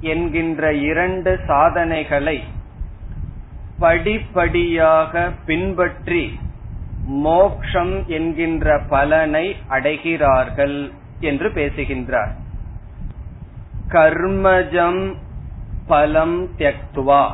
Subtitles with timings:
[0.01, 2.37] என்கின்ற இரண்டு சாதனைகளை
[3.79, 5.13] படிப்படியாக
[5.45, 6.23] பின்பற்றி
[7.09, 12.35] மோக்ஷம் என்கின்ற பலனை அடைகிறார்கள் என்று பேசுகின்றார்.
[13.87, 15.13] கர்மஜம்
[15.87, 17.27] பலம் தியக்துவா.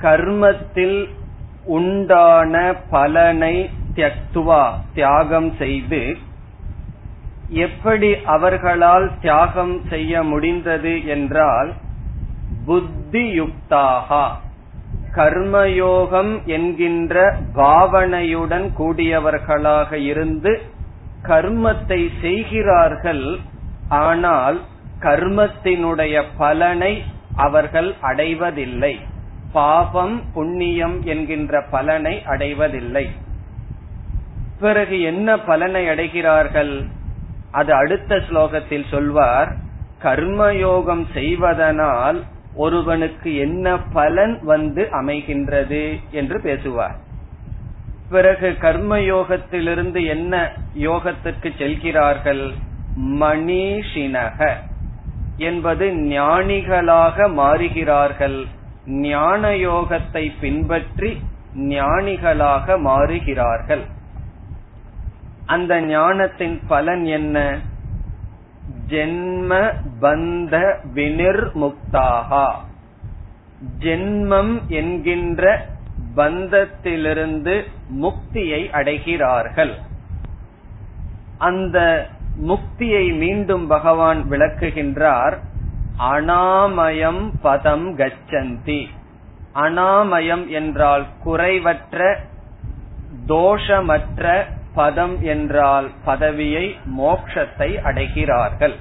[0.00, 1.08] கர்மத்தில்
[1.64, 6.16] உண்டான பலனை தியக்துவா தியாகம் செய்து
[7.48, 11.72] எப்படி அவர்களால் தியாகம் செய்ய முடிந்தது என்றால்
[12.66, 14.26] புத்தியுக்தாகா.
[15.16, 20.62] கர்மயோகம் என்கின்ற பாவனையுடன் கூடியவர்களாக இருந்து
[21.22, 23.36] கர்மத்தை செய்கிறார்கள்
[23.88, 24.60] ஆனால்
[25.00, 27.02] கர்மத்தினுடைய பலனை
[27.36, 29.00] அவர்கள் அடைவதில்லை.
[29.52, 33.06] பாபம் புண்ணியம் என்கின்ற பலனை அடைவதில்லை.
[34.60, 36.84] பிறகு என்ன பலனை அடைகிறார்கள்?
[37.50, 39.50] அது அடுத்த ஸ்லோகத்தில் சொல்வார்
[40.02, 42.18] கர்மயோகம் செய்வதனால்
[42.54, 46.96] ஒருவனுக்கு என்ன பலன் வந்து அமைகின்றது என்று பேசுவார்.
[48.10, 52.52] பிறகு கர்ம யோகத்திலிருந்து என்ன யோகத்திற்கு செல்கிறார்கள்?
[52.98, 54.52] மணிஷினக
[55.36, 58.46] என்பது ஞானிகளாக மாறுகிறார்கள்.
[58.86, 61.22] ஞான யோகத்தை பின்பற்றி
[61.56, 63.84] ஞானிகளாக மாறுகிறார்கள்.
[65.46, 67.58] அந்த ஞானத்தின் பலன் என்ன?
[68.88, 70.54] ஜென்ம பந்த
[70.94, 72.46] வினிர்முக்தாகா
[73.78, 75.66] ஜென்மம் என்கின்ற
[76.16, 77.62] பந்தத்திலிருந்து
[78.02, 79.72] முக்தியை அடைகிறார்கள்.
[81.38, 82.08] அந்த
[82.42, 85.36] முக்தியை மீண்டும் பகவான் விளக்குகின்றார்
[85.98, 88.86] அனாமயம் பதம் கச்சந்தி.
[89.54, 92.16] அனாமயம் என்றால் குறைவற்ற
[93.26, 98.74] தோஷமற்ற பதம் என்றால் பதவியை மோக்ஷத்தை அடைகிறார்கள்.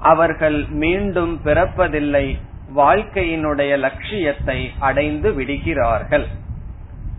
[0.00, 2.26] அவர்கள் மீண்டும் பிறப்பதில்லை
[2.76, 6.26] வாழ்க்கையினுடைய லட்சியத்தை அடைந்து விடுகிறார்கள்.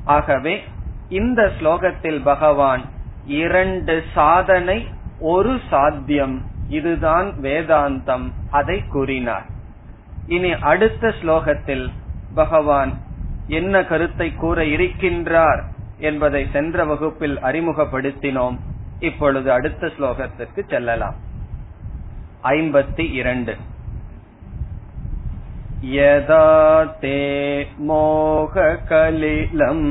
[0.06, 0.64] ஆகவே
[1.10, 2.84] இந்த ஸ்லோகத்தில் பகவான்
[3.26, 4.88] இரண்டு சாதனை
[5.20, 6.38] ஒரு சாத்தியம்
[6.70, 9.46] இதுதான் வேதாந்தம் அதை கூறினார்.
[10.28, 11.86] இனி அடுத்த ஸ்லோகத்தில்
[12.34, 12.92] பகவான்
[13.48, 15.62] என்ன கருத்தை கூற இருக்கின்றார்?
[16.01, 18.59] என்பதை சென்ற வகுப்பில் அறிமுகப்படுத்தினோம்
[19.03, 21.15] இப்பொழுது அடுத்த ஸ்லோகத்திற்கு செல்லலாம்
[22.43, 23.57] ஐம்பத்தி இரண்டு
[25.83, 26.47] யதா
[27.01, 29.87] தே மோககலிலம்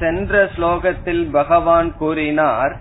[0.00, 2.74] சென்ற ஸ்லோகத்தில் பகவான் கூறினார்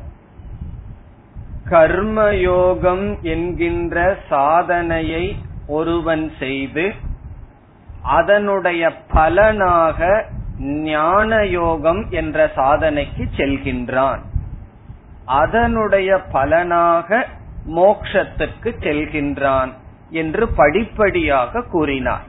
[1.71, 5.37] கர்மயோகம் என்கின்ற சாதனையை
[5.67, 6.93] ஒருவன் செய்து
[8.03, 10.25] அதனுடைய பலனாக
[10.59, 14.21] ஞான யோகம் என்ற சாதனைக்கு செல்கின்றான்.
[15.25, 17.27] அதனுடைய பலனாக
[17.67, 19.73] மோக்ஷத்துக்கு செல்கின்றான்
[20.11, 22.25] என்று படிப்படியாக கூறினார்.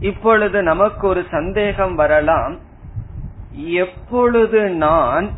[0.00, 2.58] இப்பொழுது நமக்கு ஒரு சந்தேகம் வரலாம்.
[3.54, 5.30] எப்பொழுது நான்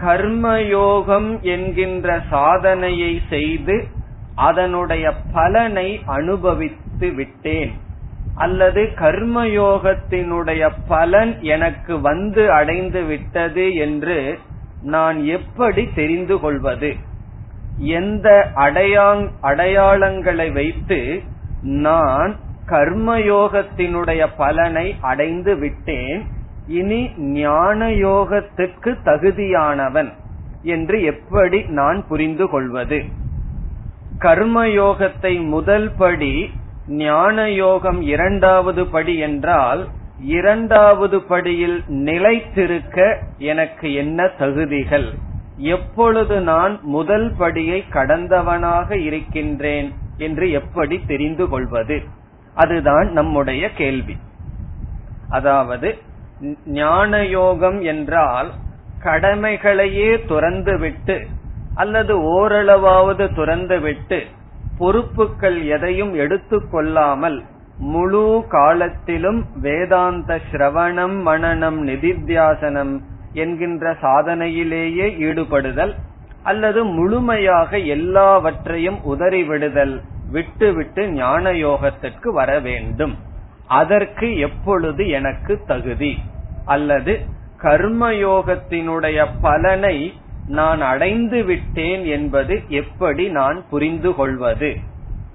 [0.00, 3.86] கர்மயோகம் என்கின்ற சாதனையை செய்து
[4.34, 7.72] அதனுடைய பலனை அனுபவித்து விட்டேன்.
[8.34, 14.38] அல்லது கர்மயோகத்தினுடைய பலன் எனக்கு வந்து அடைந்து விட்டது என்று
[14.82, 16.94] நான் எப்படி தெரிந்து கொள்வது?
[17.76, 21.22] எந்த அடையாங் அடையாளங்களை வைத்து
[21.62, 26.26] நான் கர்மயோகத்தினுடைய பலனை அடைந்து விட்டேன்.
[26.66, 30.12] இனி ஞான யோகத்திற்கு தகுதியானவன்
[30.62, 33.04] என்று எப்படி நான் புரிந்து கொள்வது?
[34.18, 36.50] கர்மயோகத்தை முதல் படி
[36.86, 45.14] ஞான யோகம் இரண்டாவது படி என்றால் இரண்டாவது படியில் நிலைத்திருக்க எனக்கு என்ன தகுதிகள்?
[45.56, 52.02] எப்பொழுது நான் முதல் படியை கடந்தவனாக இருக்கின்றேன் என்று எப்படி தெரிந்து கொள்வது?
[52.54, 54.16] அதுதான் நம்முடைய கேள்வி.
[55.28, 55.98] அதாவது
[56.64, 58.52] ஞான யோகம் என்றால்
[59.02, 61.16] கடமைகளையே துறந்துவிட்டு
[61.74, 64.18] அல்லது ஓரளவாவது துறந்துவிட்டு
[64.80, 67.38] பொறுப்புகள் எதையும் எடுத்துக்கொள்ளாமல்
[67.78, 72.94] முழு காலத்திலும் வேதாந்த சிரவணம் மனநம் நிதித்தியாசனம்
[73.32, 75.94] என்கின்ற சாதனையிலேயே ஈடுபடுதல்
[76.42, 79.94] அல்லது முழுமையாக எல்லாவற்றையும் உதறிவிடுதல்
[80.30, 83.14] விட்டுவிட்டு ஞான யோகத்திற்கு வர வேண்டும்.
[83.66, 86.18] அதற்கு எப்பொழுது எனக்கு தகுதி?
[86.64, 87.26] அல்லது
[87.62, 90.14] கர்மயோகத்தினுடைய பலனை
[90.46, 94.76] நான் அடைந்து விட்டேன் என்பது எப்படி நான் புரிந்து கொள்வது?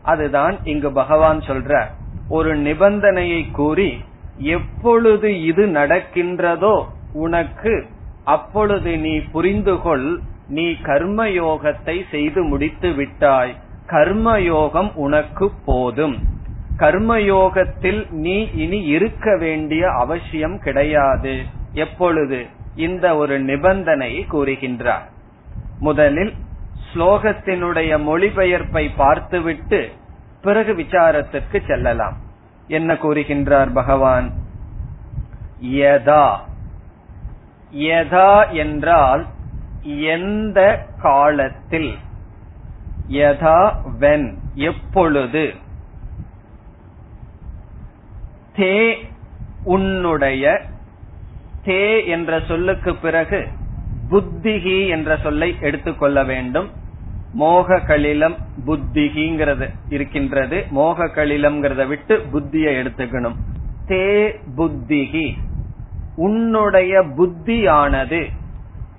[0.02, 1.86] அதுதான் இங்கு பகவான் சொல்ற.
[2.28, 4.04] ஒரு நிபந்தனையை கூறி
[4.36, 7.86] எப்பொழுது இது நடக்கின்றதோ உனக்கு
[8.24, 13.56] அப்பொழுது நீ புரிந்து கொள் நீ கர்மயோகத்தை செய்து முடித்து விட்டாய்.
[13.88, 16.18] கர்மயோகம் உனக்கு போதும்.
[16.78, 21.44] கர்மயோகத்தில் நீ இனி இருக்க வேண்டிய அவசியம் கிடையாது.
[21.74, 22.46] எப்பொழுது?
[22.76, 25.10] இந்த ஒரு நிபந்தனையை கூறுகின்றார்.
[25.80, 26.34] முதலில்
[26.94, 29.92] ஸ்லோகத்தினுடைய மொழிபெயர்ப்பை பார்த்துவிட்டு
[30.42, 32.18] பிறகு விசாரத்திற்கு செல்லலாம்.
[32.68, 34.32] என்ன கூறுகின்றார் பகவான்?
[35.64, 36.36] யதா.
[37.76, 39.26] யதா என்றால்
[39.84, 41.96] எந்த காலத்தில்?
[43.10, 45.54] யதா வென் எப்பொழுது?
[48.62, 48.96] தே
[49.64, 50.62] உன்னுடைய
[51.66, 53.48] தே என்ற சொல்லுக்கு பிறகு
[54.10, 56.70] புத்திகி என்ற சொல்லை எடுத்துக்கொள்ள வேண்டும்.
[57.34, 58.36] மோக கலிலம்
[58.68, 60.66] புத்திகிங்கிறது இருக்கின்றது.
[60.70, 63.38] மோக கலிலம்ங்கிறத விட்டு புத்தியை எடுத்துக்கணும்.
[63.88, 65.34] தே புத்திகி
[66.16, 68.22] உன்னுடைய புத்தியானது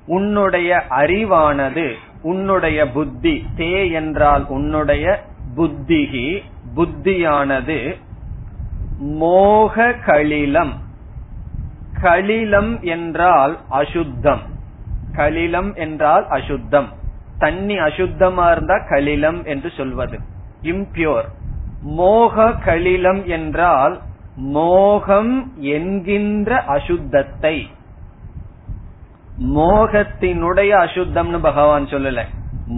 [0.07, 1.93] உன்னுடைய அறிவானது
[2.23, 3.45] உன்னுடைய புத்தி.
[3.57, 5.25] தே என்றால் உன்னுடைய
[5.57, 6.43] புத்திகி
[6.77, 7.79] புத்தியானது
[9.03, 10.73] மோக கலிலம்
[12.03, 14.41] கலிலம் என்றால் அசுத்தம்.
[15.13, 16.89] கலிலம் என்றால் அசுத்தம்.
[17.39, 20.19] தண்ணி அசுத்தமா இருந்தா கலிலம் என்று சொல்வது.
[20.63, 21.25] இம்பியோர்.
[21.83, 24.01] மோக கலிலம் என்றால்
[24.37, 27.67] மோகம் என்கின்ற அசுத்தத்தை.
[29.39, 32.23] மோகத்தினுடைய அசுத்தம்னு பகவான் சொல்லல.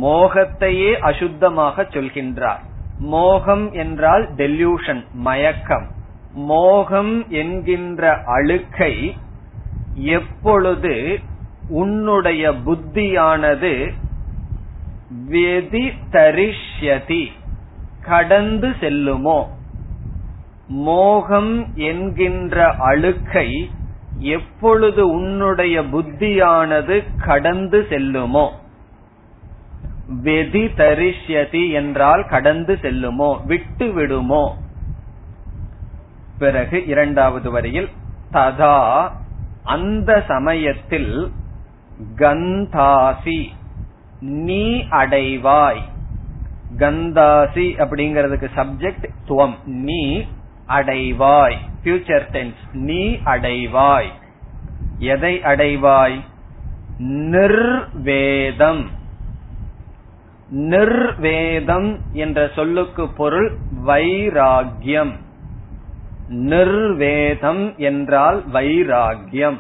[0.03, 2.61] மோகத்தையே அசுத்தமாக சொல்கின்றார்.
[2.99, 5.94] மோகம் என்றால் டெல்யூஷன் மயக்கம்.
[6.35, 9.17] மோகம் என்கின்ற அழுக்கை
[9.95, 11.21] எப்பொழுது
[11.69, 13.93] உன்னுடைய புத்தியானது
[15.31, 17.27] வெதிதரிஷ்யதி
[18.03, 19.47] கடந்து செல்லுமோ?
[20.69, 23.71] மோகம் என்கின்ற அழுக்கை
[24.19, 28.51] எப்பொழுது உன்னுடைய புத்தியானது கடந்து செல்லுமோ?
[30.09, 33.45] வெதி தரிஷ்யதி என்றால் கடந்து செல்லுமோ?
[33.45, 34.57] விட்டு விடுமோ
[36.45, 37.89] பிறகு இரண்டாவது வரியில்
[38.33, 39.11] ததா
[39.65, 41.33] அந்த சமயத்தில்
[42.17, 43.47] கந்தாசி
[44.21, 45.83] நீ அடைவாய்.
[46.77, 49.55] கந்தாசி அப்படிங்கிறதுக்கு சப்ஜெக்ட் துவம்.
[49.65, 50.25] நீ
[50.69, 51.57] அடைவாய்.
[51.85, 54.13] பியூச்சர் டென்ஸ் நீ அடைவாய்.
[54.99, 56.21] எதை அடைவாய்?
[57.33, 58.91] நிர்வேதம்.
[60.49, 65.23] நிர்வேதம் என்ற சொல்லுக்கு பொருள் வைராகியம்
[66.29, 69.59] நிர்வேதம் என்றால் வைராகியம்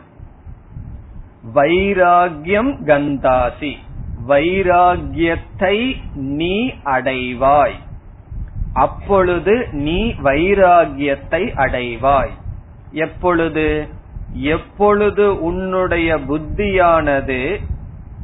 [1.54, 3.76] வைராகியம் கந்தாசி.
[4.28, 7.74] வைராகியத்தை நீ அடைவாய்.
[8.72, 12.30] அப்பொழுது நீ வைராகியத்தை அடைவாய்.
[12.90, 13.88] எப்பொழுது?
[14.32, 17.60] எப்பொழுது உன்னுடைய புத்தியானது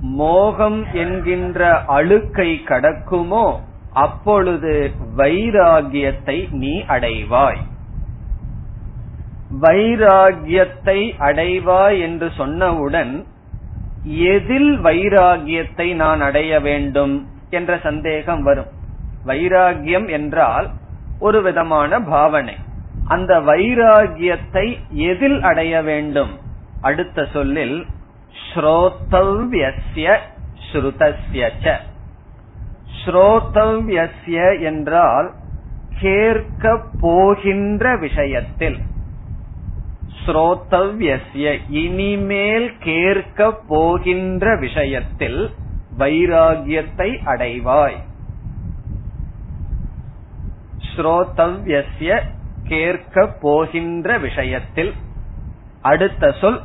[0.00, 3.56] மோகம் என்கின்ற அழுக்கை கடக்குமோ
[3.92, 7.59] அப்பொழுது வைராகியத்தை நீ அடைவாய்.
[9.59, 13.25] வைராகியத்தை அடைவாய் என்று சொன்னவுடன்
[14.04, 18.71] எதில் வைராகியத்தை நான் அடைய வேண்டும் என்ற சந்தேகம் வரும்.
[19.26, 20.71] வைராகியம் என்றால்
[21.19, 22.57] ஒரு விதமான பாவனை.
[23.04, 26.38] அந்த வைராகியத்தை எதில் அடைய வேண்டும்?
[26.80, 27.87] அடுத்த சொல்லில்
[28.54, 30.19] ஸ்ரோதவ்யஸ்ய
[30.73, 31.76] ஸ்ருதஸ்ய
[33.04, 35.30] ஸ்ரோதவ்யஸ்ய என்றால்
[36.00, 38.78] கேட்க போகின்ற விஷயத்தில்.
[40.27, 45.50] ஸ்ரோதவ்யஸ்ய இனிமேல் கேட்க போகின்ற விஷயத்தில்
[45.99, 47.99] வைராகியத்தை அடைவாய்.
[50.97, 52.23] ஸ்ரோதவ்யஸ்ய
[52.65, 54.93] கேட்க போகின்ற விஷயத்தில்
[55.83, 56.61] அடுத்த சொல்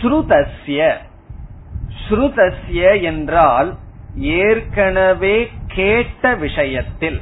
[0.00, 0.96] ஸ்ருதஸ்ய.
[2.08, 3.76] ஸ்ருதஸ்ய என்றால்
[4.14, 7.20] ஏற்கனவே கேட்ட விஷயத்தில்.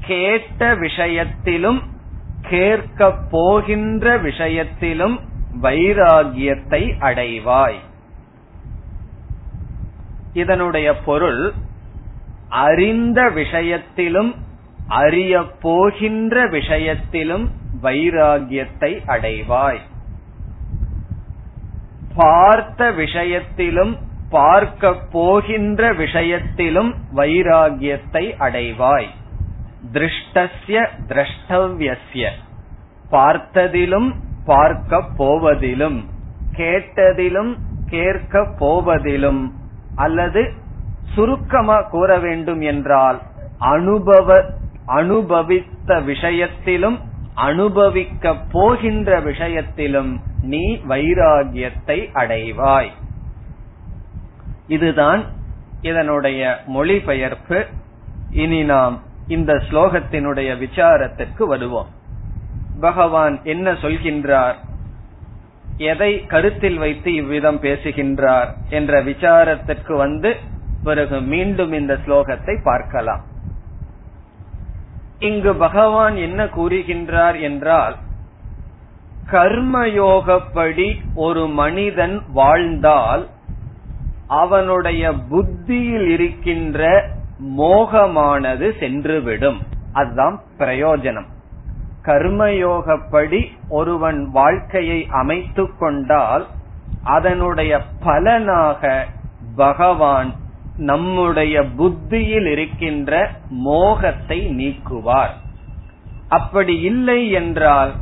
[0.00, 1.82] கேட்ட விஷயத்திலும்
[2.50, 5.20] கேட்க போகின்ற விஷயத்திலும்
[5.62, 7.78] வைராகியத்தை அடைவாய்.
[10.32, 11.52] இதனுடைய பொருள்
[12.48, 14.34] அறிந்த விஷயத்திலும்
[14.88, 17.50] அறிய போகின்ற விஷயத்திலும்
[17.82, 19.80] வைராகியத்தை அடைவாய்.
[22.14, 23.98] பார்த்த விஷயத்திலும்
[24.30, 29.08] பார்க்க போகின்ற விஷயத்திலும் வைராகியத்தை அடைவாய்.
[29.92, 32.28] திருஷ்டசிய திரஷ்டவ்யஸ்ய.
[33.10, 34.14] பார்த்ததிலும்
[34.44, 36.04] பார்க்க போவதிலும்
[36.52, 39.54] கேட்டதிலும் கேட்க போவதிலும்
[39.94, 40.52] அல்லது
[41.14, 43.22] சுருக்கமா கூற வேண்டும் என்றால்
[43.58, 44.44] அனுபவ
[44.86, 47.00] அனுபவித்த விஷயத்திலும்
[47.34, 52.90] அனுபவிக்க போகின்ற விஷயத்திலும் நீ வைராகியத்தை அடைவாய்.
[54.66, 55.24] இதுதான்
[55.80, 57.66] இதனுடைய மொழிபெயர்ப்பு.
[58.30, 61.86] இனி நாம் இந்த ஸ்லோகத்தினுடைய விசாரத்திற்கு வருவோம்.
[62.80, 64.54] பகவான் என்ன சொல்கின்றார்?
[65.76, 70.36] எதை கருத்தில் வைத்து இவ்விதம் பேசுகின்றார் என்ற விசாரத்திற்கு வந்து
[70.82, 73.24] பிறகு மீண்டும் இந்த ஸ்லோகத்தை பார்க்கலாம்.
[75.18, 77.96] இங்கு பகவான் என்ன கூறுகின்றார் என்றால்
[79.30, 83.28] கர்மயோகப்படி ஒரு மனிதன் வாழ்ந்தால்
[84.26, 89.60] அவனுடைய புத்தியில் இருக்கின்ற மோகமானது சென்றுவிடும்.
[89.92, 91.26] அதுதான் பிரயோஜனம்.
[92.02, 96.46] கர்மயோகப்படி ஒருவன் வாழ்க்கையை அமைத்து கொண்டால்
[97.02, 99.06] அதனுடைய பலனாக
[99.56, 100.34] பகவான்
[100.76, 105.34] நம்முடைய புத்தியில் இருக்கின்ற மோகத்தை நீக்குவார்.
[106.28, 107.92] அப்படி இல்லை என்றால்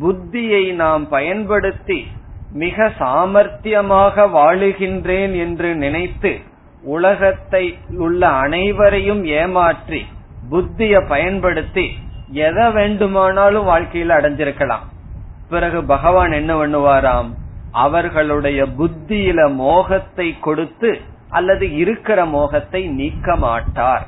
[0.00, 2.06] புத்தியை நாம் பயன்படுத்தி
[2.52, 6.40] மிக சாமர்த்தியமாக வாழுகின்றேன் என்று நினைத்து
[6.82, 10.06] உலகத்தை உள்ள அனைவரையும் ஏமாற்றி
[10.50, 11.86] புத்திய பயன்படுத்தி
[12.32, 14.84] எதை வேண்டுமானாலும் வாழ்க்கையில் அடைஞ்சிருக்கலாம்.
[15.48, 17.28] பிறகு பகவான் என்ன பண்ணுவாராம்?
[17.72, 24.06] அவர்களுடைய புத்தியில மோகத்தை கொடுத்து அல்லது இருக்கிற மோகத்தை நீக்க மாட்டார்.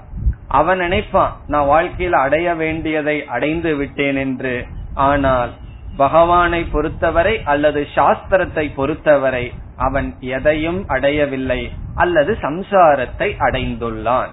[0.48, 4.66] அவன் நினைப்பான் நான் வாழ்க்கையில் அடைய வேண்டியதை அடைந்து விட்டேன் என்று.
[4.94, 5.50] ஆனால்
[5.96, 11.72] பகவானை பொறுத்தவரை அல்லது சாஸ்திரத்தை பொறுத்தவரை அவன் எதையும் அடையவில்லை.
[12.00, 14.32] அல்லது சம்சாரத்தை அடைந்துள்ளான்.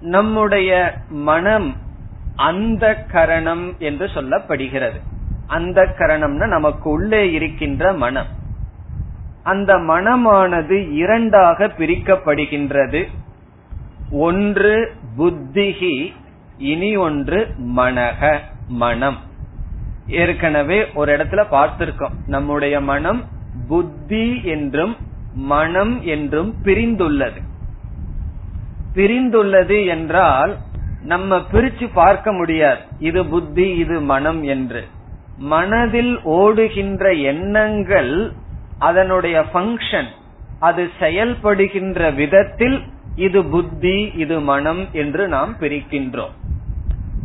[0.00, 1.68] நம்முடைய மனம்
[2.36, 4.98] அந்த கரணம் என்று சொல்லப்படுகிறது.
[5.46, 8.30] அந்த கரணம்னா நமக்கு உள்ளே இருக்கின்ற மனம்.
[9.42, 13.02] அந்த மனமானது இரண்டாக பிரிக்கப்படுகின்றது.
[14.10, 14.74] ஒன்று
[15.18, 16.14] புத்திகி
[16.72, 17.38] இனி ஒன்று
[17.76, 18.38] மனக
[18.68, 19.18] மனம்.
[20.06, 22.16] ஏற்கனவே ஒரு இடத்துல பார்த்திருக்கோம்.
[22.26, 23.22] நம்முடைய மனம்
[23.68, 24.96] புத்தி என்றும்
[25.36, 27.40] மனம் என்றும் பிரிந்துள்ளது.
[28.94, 30.56] பிரிந்துள்ளது என்றால்
[31.02, 32.80] நம்ம பிரிச்சு பார்க்க முடியாது.
[32.98, 34.84] இது புத்தி இது மனம் என்று.
[35.38, 38.32] மனதில் ஓடுகின்ற எண்ணங்கள்
[38.78, 40.06] அதனுடைய ஃபங்க்ஷன்
[40.58, 42.82] அது செயல்படுகின்ற விதத்தில்
[43.16, 46.34] இது புத்தி இது மனம் என்று நாம் பிரிக்கின்றோம்.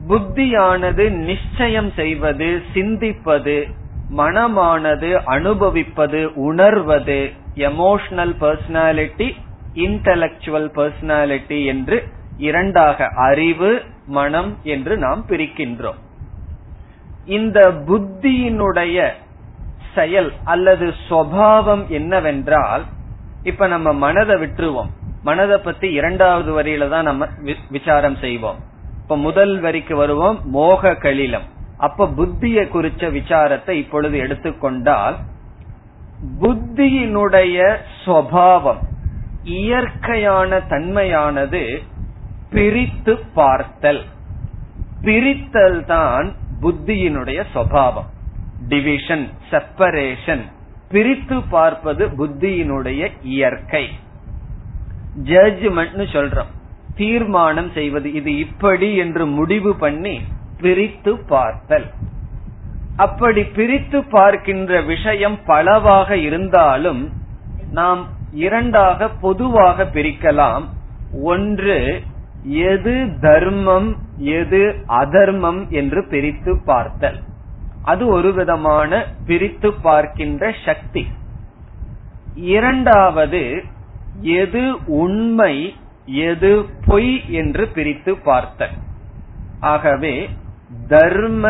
[0.08, 3.72] புத்தியானது நிச்சயம் செய்வது சிந்திப்பது
[4.18, 9.36] மனமானது அனுபவிப்பது உணர்வது எமோஷனல் பர்சனாலிட்டி
[9.74, 16.00] இன்டலக்சுவல் பர்சனாலிட்டி என்று இரண்டாக அறிவு மனம் என்று நாம் பிரிக்கின்றோம்.
[17.26, 19.12] இந்த புத்தியினுடைய
[19.96, 22.84] செயல் அல்லது சுவாவம் என்னவென்றால்
[23.44, 24.90] இப்ப நம்ம மனதை விட்டுருவோம்.
[25.24, 27.28] மனதை பத்தி இரண்டாவது வரியில தான் நம்ம
[27.70, 28.60] விசாரம் செய்வோம்.
[29.02, 35.18] இப்ப முதல் வரிக்கு வருவோம் மோக கலிலம் அப்ப புத்திய குறிச்ச விசாரத்தை இப்பொழுது எடுத்துக்கொண்டால்
[36.42, 38.80] புத்தியினுடைய சுவாவம்
[39.44, 41.78] இயற்கையான தன்மையானது
[42.50, 44.02] பிரித்து பார்த்தல்.
[45.02, 48.06] பிரித்தல் தான் புத்தியினுடைய சுவாவம்.
[48.68, 50.42] டிவிஷன் செப்பரேஷன்
[50.90, 53.90] பிரித்து பார்ப்பது புத்தியினுடைய இயற்கை.
[55.24, 56.52] ஜட்ஜ்மெண்ட் சொல்றோம்.
[56.96, 60.22] தீர்மானம் செய்வது இது இப்படி என்று முடிவு பண்ணி
[60.62, 61.86] பிரித்து பார்த்தல்.
[63.04, 67.02] அப்படி பிரித்து பார்க்கின்ற விஷயம் பலவாக இருந்தாலும்
[67.72, 68.02] நாம்
[68.46, 70.66] இரண்டாக பொதுவாக பிரிக்கலாம்.
[71.24, 71.78] ஒன்று
[72.68, 73.90] எது தர்மம்
[74.36, 74.62] எது
[75.02, 77.20] அதர்மம் என்று பிரித்து பார்த்தல்.
[77.84, 81.04] அது ஒரு விதமான பிரித்து பார்க்கின்ற சக்தி.
[82.56, 83.44] இரண்டாவது
[84.40, 84.64] எது
[85.02, 85.56] உண்மை
[86.06, 86.52] எது
[86.86, 88.76] பொய் என்று பிரித்து பார்த்தல்.
[89.74, 90.16] ஆகவே
[90.88, 91.46] தர்ம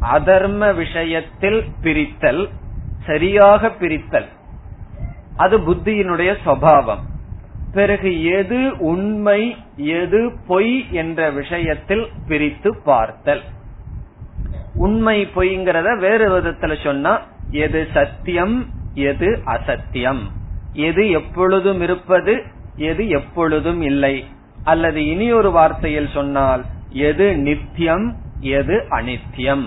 [0.00, 2.48] அதர்ம விஷயத்தில் பிரித்தல்
[3.06, 4.26] சரியாக பிரித்தல்.
[5.36, 6.98] அது புத்தியினுடைய சுவாவம்.
[7.72, 13.42] பிறகு எது உண்மை எது பொய் என்ற விஷயத்தில் பிரித்து பார்த்தல்.
[14.74, 20.20] உண்மை பொய்ங்கிறத வேறு விதத்துல சொன்னா எது சத்தியம் எது அசத்தியம்.
[20.72, 22.42] எது எப்பொழுதும் இருப்பது
[22.76, 24.24] எது எப்பொழுதும் இல்லை.
[24.64, 29.66] அல்லது இனி ஒரு வார்த்தையில் சொன்னால் எது நித்தியம் எது அனித்தியம்.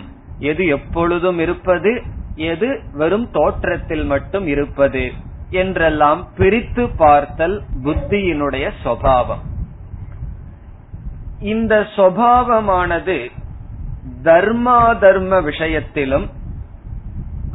[0.49, 1.91] எது எப்பொழுதும் இருப்பது
[2.35, 5.03] எது வெறும் தோற்றத்தில் மட்டும் இருப்பது
[5.61, 9.43] என்றெல்லாம் பிரித்து பார்த்தல் புத்தியினுடைய சுவாவம்.
[11.51, 13.17] இந்த சுவாவமானது
[14.23, 16.25] தர்மா தர்ம விஷயத்திலும்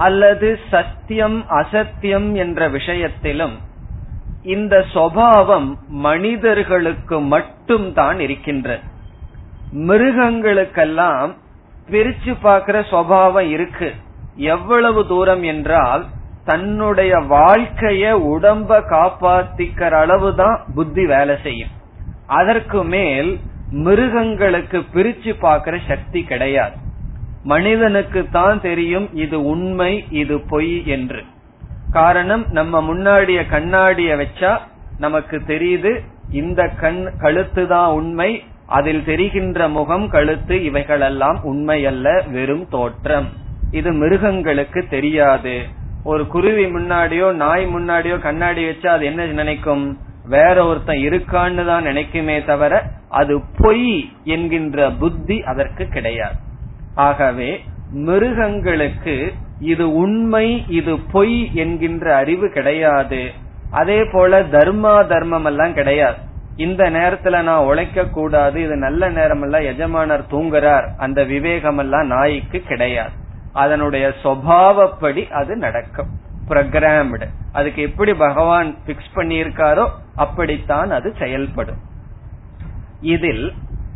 [0.06, 3.56] அல்லது சத்தியம் அசத்தியம் என்ற விஷயத்திலும்
[4.54, 5.68] இந்த சுவாவம்
[6.04, 8.78] மனிதர்களுக்கு மட்டும் தான் இருக்கின்ற
[9.88, 11.32] மிருகங்களுக்கெல்லாம்
[11.90, 13.88] பிரிச்சு பார்க்கிற சுவாவம் இருக்கு.
[14.36, 16.04] எவ்வளவு தூரம் என்றால்
[16.44, 18.04] தன்னுடைய வாழ்க்கைய
[18.34, 21.72] உடம்ப காப்பாத்திக்கிற அளவுதான் புத்தி வேலை செய்யும்.
[22.26, 23.30] அதற்கு மேல்
[23.70, 26.76] மிருகங்களுக்கு பிரிச்சு பார்க்கிற சக்தி கிடையாது.
[27.42, 31.22] மனிதனுக்கு தான் தெரியும் இது உண்மை இது பொய் என்று.
[31.90, 34.52] காரணம் நம்ம முன்னாடிய கண்ணாடிய வச்சா
[34.98, 35.92] நமக்கு தெரியுது
[36.30, 38.30] இந்த கண் கழுத்து தான் உண்மை
[38.68, 43.28] அதில் தெரிகின்ற முகம் கழுத்து இவைகளெல்லாம் உண்மையல்ல வெறும் தோற்றம்.
[43.70, 45.54] இது மிருகங்களுக்கு தெரியாது.
[46.04, 49.98] ஒரு குருவி முன்னாடியோ நாய் முன்னாடியோ கண்ணாடி வச்சா அது என்ன நினைக்கும்?
[50.24, 56.38] வேற ஒருத்தன் இருக்கான்னு தான் நினைக்குமே தவிர அது பொய் என்கின்ற புத்தி அதற்கு கிடையாது.
[56.94, 57.50] ஆகவே
[57.92, 63.32] மிருகங்களுக்கு இது உண்மை இது பொய் என்கின்ற அறிவு கிடையாது.
[63.70, 66.26] அதே போல தர்மா தர்மம் எல்லாம் கிடையாது.
[66.64, 72.58] இந்த நேரத்துல நான் உழைக்க கூடாது இது நல்ல நேரம் எல்லாம் எஜமானர் தூங்குறார் அந்த விவேகம் எல்லாம் நாய்க்கு
[72.60, 73.14] கிடையாது.
[73.52, 76.10] அதனுடைய சுவாவப்படி அது நடக்கும்.
[76.48, 81.80] ப்ரோக்ராம்டு அதுக்கு எப்படி பகவான் பிக்ஸ் பண்ணியிருக்காரோ அப்படித்தான் அது செயல்படும்.
[83.14, 83.46] இதில்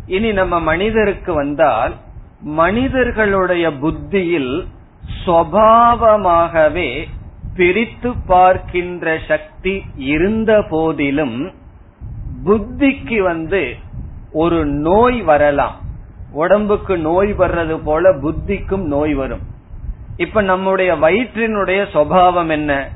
[0.07, 1.95] இனி நம்ம மனிதருக்கு வந்தால்
[2.61, 4.55] மனிதர்களுடைய புத்தியில்
[5.25, 6.91] சுவாவமாகவே
[7.57, 9.75] பிரித்து பார்க்கின்ற சக்தி
[10.13, 11.37] இருந்த போதிலும்
[12.45, 13.77] புத்திக்கு வந்து
[14.33, 15.81] ஒரு நோய் வரலாம்.
[16.33, 19.41] உடம்புக்கு நோய் வர்றது போல புத்திக்கும் நோய் வரும்.
[20.17, 22.89] இப்ப நம்முடைய வயிற்றினுடைய சுவாவம் என்ன?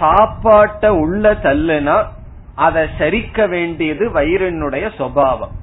[0.00, 2.06] சாப்பாட்ட உள்ள தள்ளுனா
[2.54, 5.54] அதை சரிக்க வேண்டியது வயிறினுடைய சுவாவம்.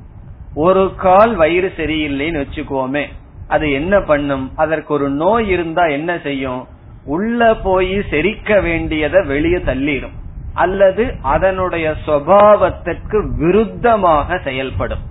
[0.53, 3.05] ஒரு கால் வயிறு சரியில்லைன்னு வச்சுக்கோமே
[3.47, 4.51] அது என்ன பண்ணும்?
[4.55, 6.67] அதற்கு ஒரு நோய் இருந்தா என்ன செய்யும்?
[7.05, 10.15] உள்ள போய் செரிக்க வேண்டியதை வெளியே தள்ளிடும்.
[10.63, 11.03] அல்லது
[11.35, 15.03] அதனுடைய சுவாவத்திற்கு விருத்தமாக செயல்படும்.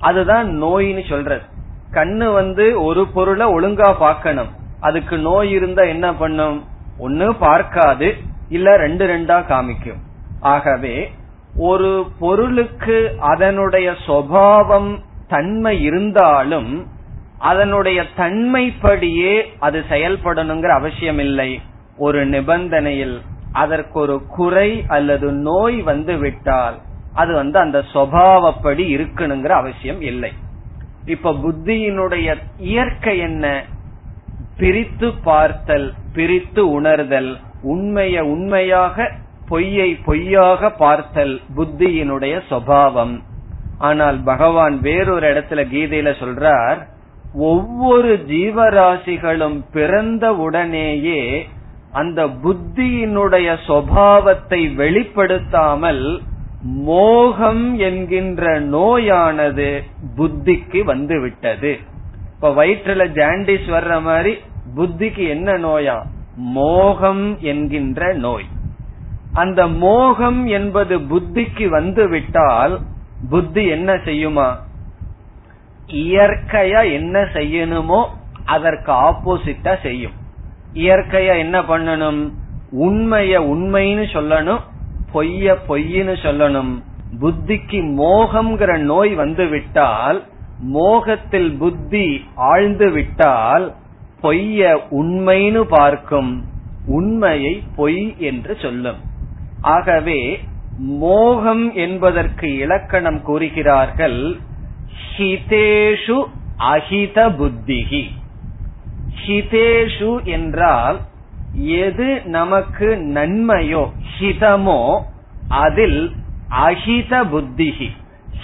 [0.00, 1.44] அதுதான் நோயின்னு சொல்றது.
[1.90, 4.50] கண்ணு வந்து ஒரு பொருளை ஒழுங்கா பார்க்கணும்.
[4.80, 6.58] அதுக்கு நோய் இருந்தா என்ன பண்ணும்?
[6.98, 8.08] ஒண்ணு பார்க்காது
[8.48, 10.00] இல்ல ரெண்டு ரெண்டா காமிக்கும்.
[10.40, 10.94] ஆகவே
[11.56, 12.96] ஒரு பொருளுக்கு
[13.32, 14.90] அதனுடைய சுவாவம்
[15.28, 16.72] தன்மை இருந்தாலும்
[17.38, 21.50] அதனுடைய தன்மைப்படியே அது செயல்படணுங்கிற அவசியம் இல்லை
[21.96, 23.16] ஒரு நிபந்தனையில்
[23.52, 26.74] அதற்கு ஒரு குறை அல்லது நோய் வந்து விட்டால்
[27.14, 30.32] அது வந்து அந்த சுவாவப்படி இருக்கணுங்கிற அவசியம் இல்லை.
[31.04, 33.64] இப்ப புத்தியினுடைய இயற்கை என்ன?
[34.56, 39.10] பிரித்து பார்த்தல் பிரித்து உணர்தல் உண்மைய உண்மையாக
[39.48, 43.20] பொய்யை பொய்யாக பார்த்தல் புத்தியினுடைய சுவாவம்.
[43.78, 46.78] ஆனால் பகவான் வேறொரு இடத்துல கீதையில சொல்றார்
[47.34, 51.48] ஒவ்வொரு ஜீவராசிகளும் பிறந்த உடனேயே
[51.92, 56.22] அந்த புத்தியினுடைய சுவாவத்தை வெளிப்படுத்தாமல்
[56.62, 59.82] மோகம் என்கின்ற நோயானது
[60.16, 61.78] புத்திக்கு வந்து விட்டது
[62.34, 64.38] இப்ப வயிற்றுல ஜாண்டிஸ் வர்ற மாதிரி
[64.76, 66.02] புத்திக்கு என்ன நோயா?
[66.36, 68.44] மோகம் என்கின்ற நோய்.
[69.32, 72.80] அந்த மோகம் என்பது புத்திக்கு வந்து விட்டால்
[73.30, 74.56] புத்தி என்ன செய்யுமா?
[75.86, 78.04] இயற்கையா என்ன செய்யணுமோ
[78.44, 80.19] அதற்கு ஆப்போசிட்டா செய்யும்.
[80.74, 82.32] இயற்கையா என்ன பண்ணணும்?
[82.72, 84.60] உண்மைய உண்மைன்னு சொல்லணும்
[85.14, 86.82] பொய்ய பொய்ன்னு சொல்லணும்.
[87.20, 90.24] புத்திக்கு மோகம்ங்கிற நோய் வந்து விட்டால்
[90.60, 93.74] மோகத்தில் புத்தி ஆழ்ந்து விட்டால்
[94.22, 96.44] பொய்ய உண்மைன்னு பார்க்கும்.
[96.86, 98.96] உண்மையை பொய் என்று சொல்லும்.
[99.60, 100.40] ஆகவே
[100.78, 104.36] மோகம் என்பதற்கு இலக்கணம் கூறுகிறார்கள்
[105.16, 106.24] ஹிதேஷு
[106.58, 108.10] அஹித புத்திகி
[109.26, 110.98] ஹிதேஷு என்றால்
[111.54, 113.84] எது நமக்கு நன்மையோ
[114.18, 115.00] ஹிதமோ
[115.48, 116.12] அதில்
[116.50, 117.88] அஹித புத்திகி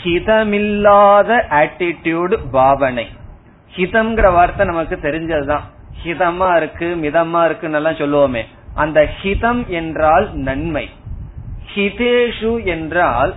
[0.02, 3.06] ஹிதமில்லாத ஆட்டிடியூடு பாவனை.
[3.76, 5.64] ஹிதம்ங்கிற வார்த்தை நமக்கு தெரிஞ்சதுதான்.
[6.04, 8.42] ஹிதமா இருக்கு மிதமா இருக்குன்னு எல்லாம் சொல்லுவோமே.
[8.74, 10.88] அந்த ஹிதம் என்றால் நன்மை.
[11.74, 13.34] ஹிதேஷு என்றால்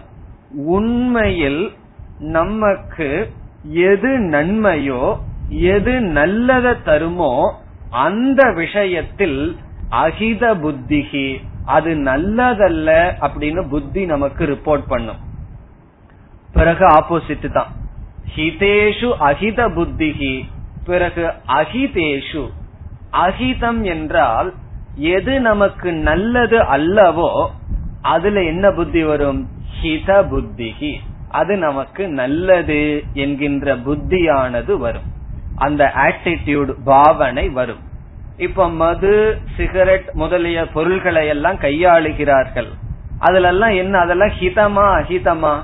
[0.67, 1.71] உண்மையில்
[2.19, 5.03] நமக்கு எது நன்மையோ
[5.49, 7.33] எது நல்லத தருமோ
[7.91, 9.39] அந்த விஷயத்தில்
[9.89, 11.27] அகித புத்திகி
[11.63, 12.89] அது நல்லதல்ல
[13.21, 15.19] அப்படின்னு புத்தி நமக்கு ரிப்போர்ட் பண்ணும்.
[16.53, 17.71] பிறகு ஆப்போசிட் தான்.
[18.35, 20.33] ஹிதேஷு அகித புத்திகி
[20.85, 21.25] பிறகு
[21.59, 22.43] அகிதேஷு.
[23.11, 24.53] அகிதம் என்றால்
[24.95, 27.31] எது நமக்கு நல்லது அல்லவோ
[28.01, 29.49] அதுல என்ன புத்தி வரும்?
[29.81, 30.93] ஹித புத்திகி
[31.29, 35.07] அது நமக்கு நல்லது என்கின்ற புத்தியானது வரும்.
[35.59, 37.79] அந்த ஆட்டிடியூட் பாவனை வரும்.
[38.37, 42.67] இப்ப மது சிகரெட் முதலிய பொருள்களை எல்லாம் கையாளுகிறார்கள்.
[43.19, 43.97] அதுல எல்லாம் என்ன?
[43.97, 45.59] அதெல்லாம் ஹிதமா அஹிதமா?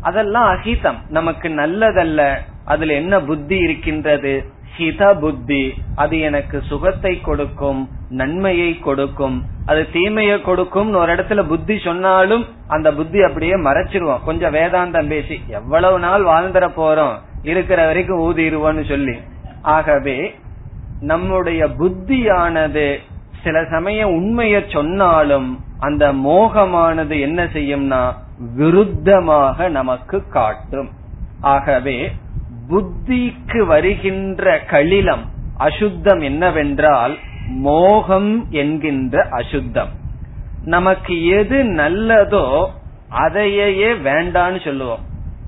[0.00, 0.98] அதெல்லாம் அஹிதம்.
[1.08, 2.36] நமக்கு நல்லதல்ல.
[2.64, 4.44] அதுல என்ன புத்தி இருக்கின்றது?
[4.78, 5.82] ஹித புத்தி.
[5.94, 9.44] அது எனக்கு சுகத்தை கொடுக்கும் நன்மையை கொடுக்கும்.
[9.66, 14.24] அது தீமையை கொடுக்கும் ஒரு இடத்துல புத்தி சொன்னாலும் அந்த புத்தி அப்படியே மறைச்சிருவோம்.
[14.24, 17.14] கொஞ்சம் வேதாந்தம் பேசி எவ்வளவு நாள் வாழ்ந்துட போறோம்?
[17.42, 19.18] இருக்கிற வரைக்கும் ஊதிடுவோம்னு சொல்லி.
[19.62, 20.34] ஆகவே
[21.00, 22.98] நம்முடைய புத்தியானது
[23.42, 28.12] சில சமயம் உண்மைய சொன்னாலும் அந்த மோகமானது என்ன செய்யும்னா
[28.56, 30.90] விருத்தமாக நமக்கு காட்டும்.
[31.40, 32.12] ஆகவே
[32.68, 39.88] புத்திக்கு வருகின்ற கலிலம் அசுத்தம் என்னவென்றால் மோகம் என்கின்ற அசுத்தம்.
[40.62, 42.66] நமக்கு எது நல்லதோ
[43.08, 45.00] அதையே வேண்டான்னு சொல்லுவோம்.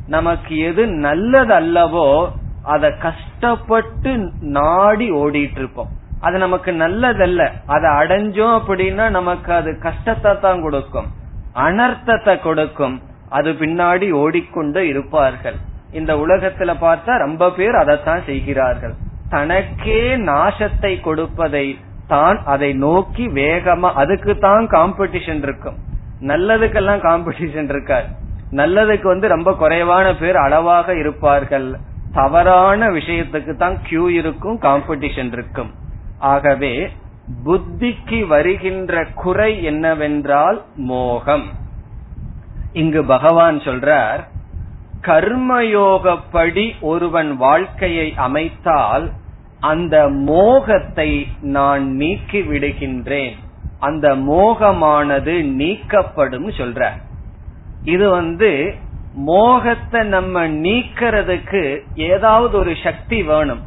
[0.07, 2.31] நமக்கு எது நல்லது அல்லவோ
[2.63, 7.51] அதை கஷ்டப்பட்டு நாடி ஓடிட்டு இருப்போம் அது நமக்கு நல்லதல்ல.
[7.67, 11.07] அதை அடைஞ்சோம் அப்படின்னா நமக்கு அது கஷ்டத்தை தான் கொடுக்கும்.
[11.55, 13.03] அனர்த்தத்தை கொடுக்கும்.
[13.29, 15.57] அது பின்னாடி ஓடிக்கொண்டு இருப்பார்கள்.
[15.93, 18.95] இந்த உலகத்துல பார்த்தா ரொம்ப பேர் அதைத்தான் செய்கிறார்கள்.
[19.29, 25.77] தனக்கே நாசத்தை கொடுப்பதை தான் அதை நோக்கி வேகமா அதுக்கு தான் காம்படிஷன் இருக்கும்.
[26.21, 28.07] நல்லதுக்கெல்லாம் காம்படிஷன் இருக்காது.
[28.53, 31.77] நல்லதுக்கு வந்து ரொம்ப குறைவான பேர் அளவாக இருப்பார்கள்.
[32.13, 35.71] தவறான விஷயத்துக்கு தான் கியூ இருக்கும் காம்படிஷன் இருக்கும்.
[36.19, 36.91] ஆகவே
[37.45, 41.47] புத்திக்கு வருகின்ற குறை என்னவென்றால் மோகம்.
[42.73, 44.21] இங்கு பகவான் சொல்றார்
[45.03, 49.11] கர்மயோகப்படி ஒருவன் வாழ்க்கையை அமைத்தால்
[49.61, 53.37] அந்த மோகத்தை நான் நீக்கி விடுகின்றேன்.
[53.79, 56.91] அந்த மோகமானது நீக்கப்படும் சொல்ற
[57.85, 58.75] இது வந்து
[59.15, 63.61] மோகத்தை நம்ம நீக்கிறதுக்கு ஏதாவது ஒரு சக்தி வேணும்.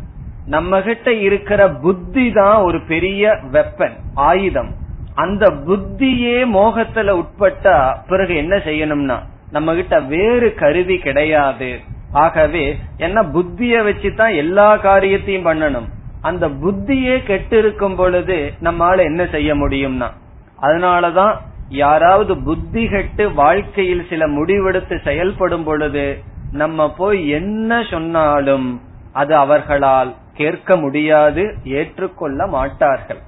[0.45, 4.75] நம்ம கிட்ட இருக்கிற புத்தி தான் ஒரு பெரிய வெப்பன் ஆயுதம்.
[5.15, 9.19] அந்த புத்தியே மோகத்துல உட்பட்டா பிறகு என்ன செய்யணும்னா
[9.51, 11.79] நம்ம கிட்ட வேறு கருவி கிடையாது.
[12.12, 15.88] ஆகவே என்ன புத்திய வச்சுதான் எல்லா காரியத்தையும் பண்ணணும்.
[16.21, 20.10] அந்த புத்தியே கெட்டு இருக்கும் பொழுது நம்மால என்ன செய்ய முடியும்னா
[20.62, 21.36] அதனாலதான்
[21.69, 28.82] யாராவது புத்தி கெட்டு வாழ்க்கையில் சில முடிவெடுத்து செயல்படும் பொழுது நம்ம போய் என்ன சொன்னாலும்
[29.13, 33.19] அது அவர்களால் கேட்க முடியாது ஏற்றுக்கொள்ள மாட்டார்கள்.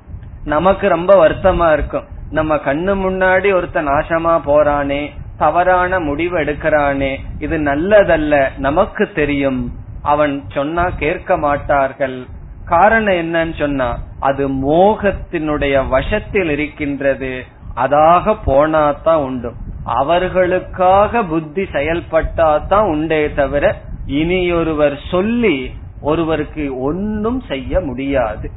[0.46, 2.04] நமக்கு ரொம்ப வருத்தமா இருக்கும்.
[2.30, 9.72] நம்ம கண்ணு முன்னாடி ஒருத்த நாசமா போறானே தவறான முடிவு எடுக்கிறானே இது நல்லதல்ல நமக்கு தெரியும்.
[10.02, 12.26] அவன் சொன்னா கேட்க மாட்டார்கள்.
[12.66, 17.46] காரணம் என்னன்னு சொன்னா அது மோகத்தினுடைய வசத்தில் இருக்கின்றது.
[17.76, 19.54] அதாக போனாதான் உண்டு.
[19.84, 28.52] அவர்களுக்காக புத்தி செயல்பட்டாதான் உண்டே தவிர இனியொருவர் சொல்லி ஒருவருக்கு ஒன்னும் செய்ய முடியாது.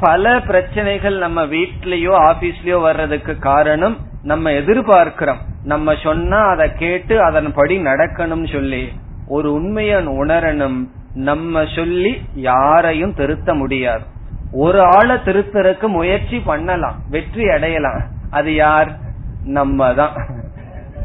[0.00, 5.42] பல பிரச்சனைகள் நம்ம வீட்லயோ ஆபீஸ்லயோ வர்றதுக்கு காரணம் நம்ம எதிர்பார்க்கிறோம்.
[5.62, 8.92] நம்ம சொன்னா அதை கேட்டு அதன்படி நடக்கணும் சொல்லி
[9.26, 10.84] ஒரு உண்மையை உணரணும்.
[11.14, 14.04] நம்ம சொல்லி யாரையும் திருத்த முடியாது.
[14.52, 16.94] ஒரு ஆளை திருத்தறக்கு முயற்சி பண்ணலாம்.
[17.08, 18.02] வெற்றி அடையலாம்.
[18.30, 18.98] அது யார்?
[19.44, 20.12] நம்ம தான்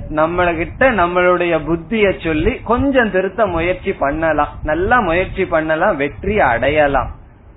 [0.10, 4.50] நம்மள கிட்ட நம்மளுடைய புத்திய சொல்லி கொஞ்சம் திருத்த முயற்சி பண்ணலாம்.
[4.64, 7.12] நல்லா முயற்சி பண்ணலாம் வெற்றி அடையலாம்.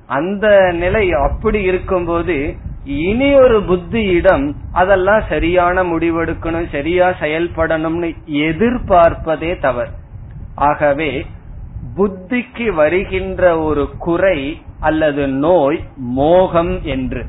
[0.06, 9.90] அந்த நிலை அப்படி இருக்கும்போது இனி ஒரு புத்தியிடம் அதெல்லாம் சரியான முடிவெடுக்கணும் சரியா செயல்படணும்னு எதிர்பார்ப்பதே தவறு.
[10.54, 11.26] ஆகவே
[11.96, 17.24] புத்திக்கு வருகின்ற ஒரு குறை அல்லது நோய் மோகம் என்று.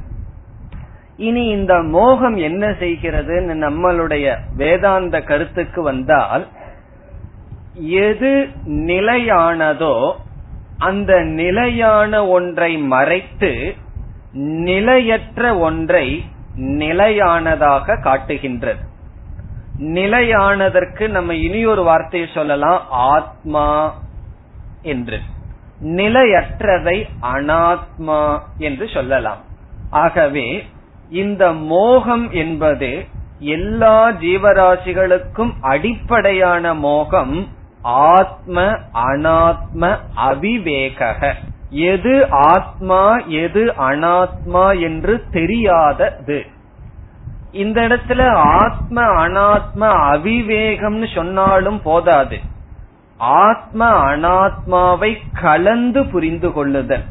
[1.17, 6.47] இனி இந்த மோகம் என்ன செய்கிறதுன்னு நம்மளுடைய வேதாந்த கருத்துக்கு வந்தால்
[7.73, 10.13] எது நிலையானதோ
[10.77, 13.75] அந்த நிலையான ஒன்றை மறைத்து
[14.31, 16.25] நிலையற்ற ஒன்றை
[16.55, 18.79] நிலையானதாக காட்டுகின்றது.
[19.79, 23.93] நிலையானதற்கு நம்ம இனி ஒரு வார்த்தையை சொல்லலாம் ஆத்மா
[24.81, 25.19] என்று.
[25.83, 29.37] நிலையற்றதை அனாத்மா என்று சொல்லலாம்.
[29.89, 30.63] ஆகவே
[31.09, 33.05] இந்த மோகம் என்பது
[33.39, 37.47] எல்லா ஜீவராசிகளுக்கும் அடிப்படையான மோகம்
[37.81, 38.61] ஆத்ம
[38.93, 41.33] அனாத்ம அவிவேக
[41.69, 46.45] எது ஆத்மா எது அனாத்மா என்று தெரியாதது.
[47.51, 52.39] இந்த இடத்துல ஆத்ம அனாத்ம அவிவேகம்னு சொன்னாலும் போதாது.
[53.17, 57.03] ஆத்ம அனாத்மாவை கலந்து புரிந்து கொள்ளுதல்.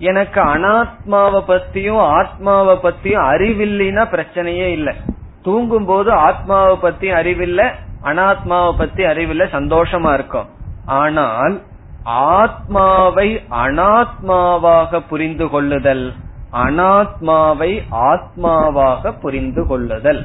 [0.00, 4.94] எனக்கு அனாத்மாவை பத்தியும் ஆத்மாவை பத்தியும் அறிவில்லைன்னா பிரச்சனையே இல்லை.
[5.42, 7.66] தூங்கும் போது ஆத்மாவை பத்தி அறிவில்லை
[8.04, 10.48] அனாத்மாவை பத்தி அறிவில்லை சந்தோஷமா இருக்கும்.
[10.84, 11.56] ஆனால்
[12.04, 16.04] ஆத்மாவை அனாத்மாவாக புரிந்து கொள்ளுதல்
[16.52, 17.72] அனாத்மாவை
[18.10, 20.22] ஆத்மாவாக புரிந்து கொள்ளுதல்.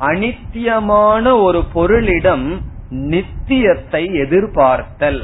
[0.00, 2.46] அனித்தியமான ஒரு பொருளிடம்
[2.90, 5.20] நித்தியத்தை எதிர்பார்த்தல்.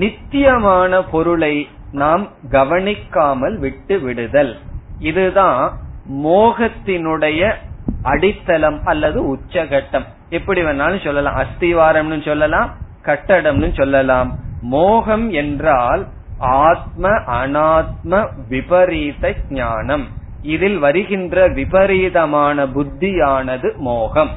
[0.00, 1.54] நித்தியமான பொருளை
[1.92, 4.58] நாம் கவனிக்காமல் விட்டு விடுதல்.
[4.98, 5.78] இதுதான்
[6.12, 7.54] மோகத்தினுடைய
[8.02, 10.04] அடித்தளம் அல்லது உச்சகட்டம்.
[10.28, 11.36] எப்படி வேணாலும் சொல்லலாம்.
[11.36, 12.74] அஸ்திவாரம்னு சொல்லலாம்
[13.04, 14.38] கட்டடம்னு சொல்லலாம்.
[14.60, 16.06] மோகம் என்றால்
[16.38, 20.06] ஆத்ம அனாத்ம விபரீத ஞானம்.
[20.42, 24.30] இதில் வருகின்ற விபரீதமான புத்தியானது மோகம்.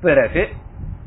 [0.00, 0.48] பிறகு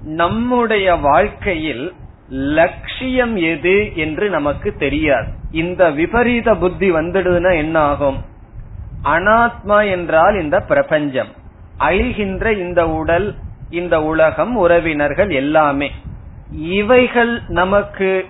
[0.03, 1.93] நம்முடைய வாழ்க்கையில்
[2.29, 5.27] லட்சியம் எது என்று நமக்கு தெரியாது.
[5.51, 8.17] இந்த விபரீத புத்தி வந்துடுதுன்னா என்ன ஆகும்
[9.03, 11.27] அனாத்மா என்றால் இந்த பிரபஞ்சம்.
[11.79, 13.35] அழிகின்ற இந்த உடல்
[13.69, 15.91] இந்த உலகம் உறவினர்கள் எல்லாமே.
[16.51, 18.25] இவைகள் நமக்கு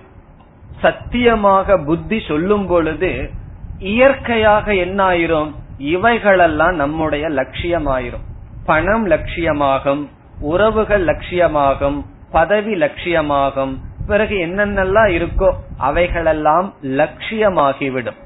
[0.80, 3.30] சத்தியமாக புத்தி சொல்லும் பொழுது
[3.78, 8.24] இயற்கையாக என்ன ஆயிரும் இவைகளெல்லாம் நம்முடைய லட்சியமாயிரும்.
[8.64, 10.08] பணம் லட்சியமாகும்
[10.40, 18.18] உறவுகள் லட்சியமாகும் பதவி லட்சியமாகும் பிறகு என்னென்னலாம் இருக்கோ அவைகளெல்லாம் லட்சியமாகிவிடும்.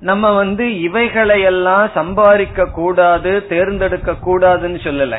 [0.00, 5.16] நம்ம வந்து இவைகளையெல்லாம் சம்பாதிக்க கூடாது தேர்ந்தெடுக்க கூடாதுன்னு சொல்லல.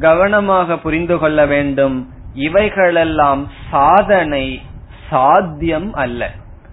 [0.00, 1.96] கவனமாக புரிந்து கொள்ள வேண்டும்.
[2.34, 4.62] இவைகளெல்லாம் சாதனை
[5.10, 6.30] சாத்தியம் அல்ல.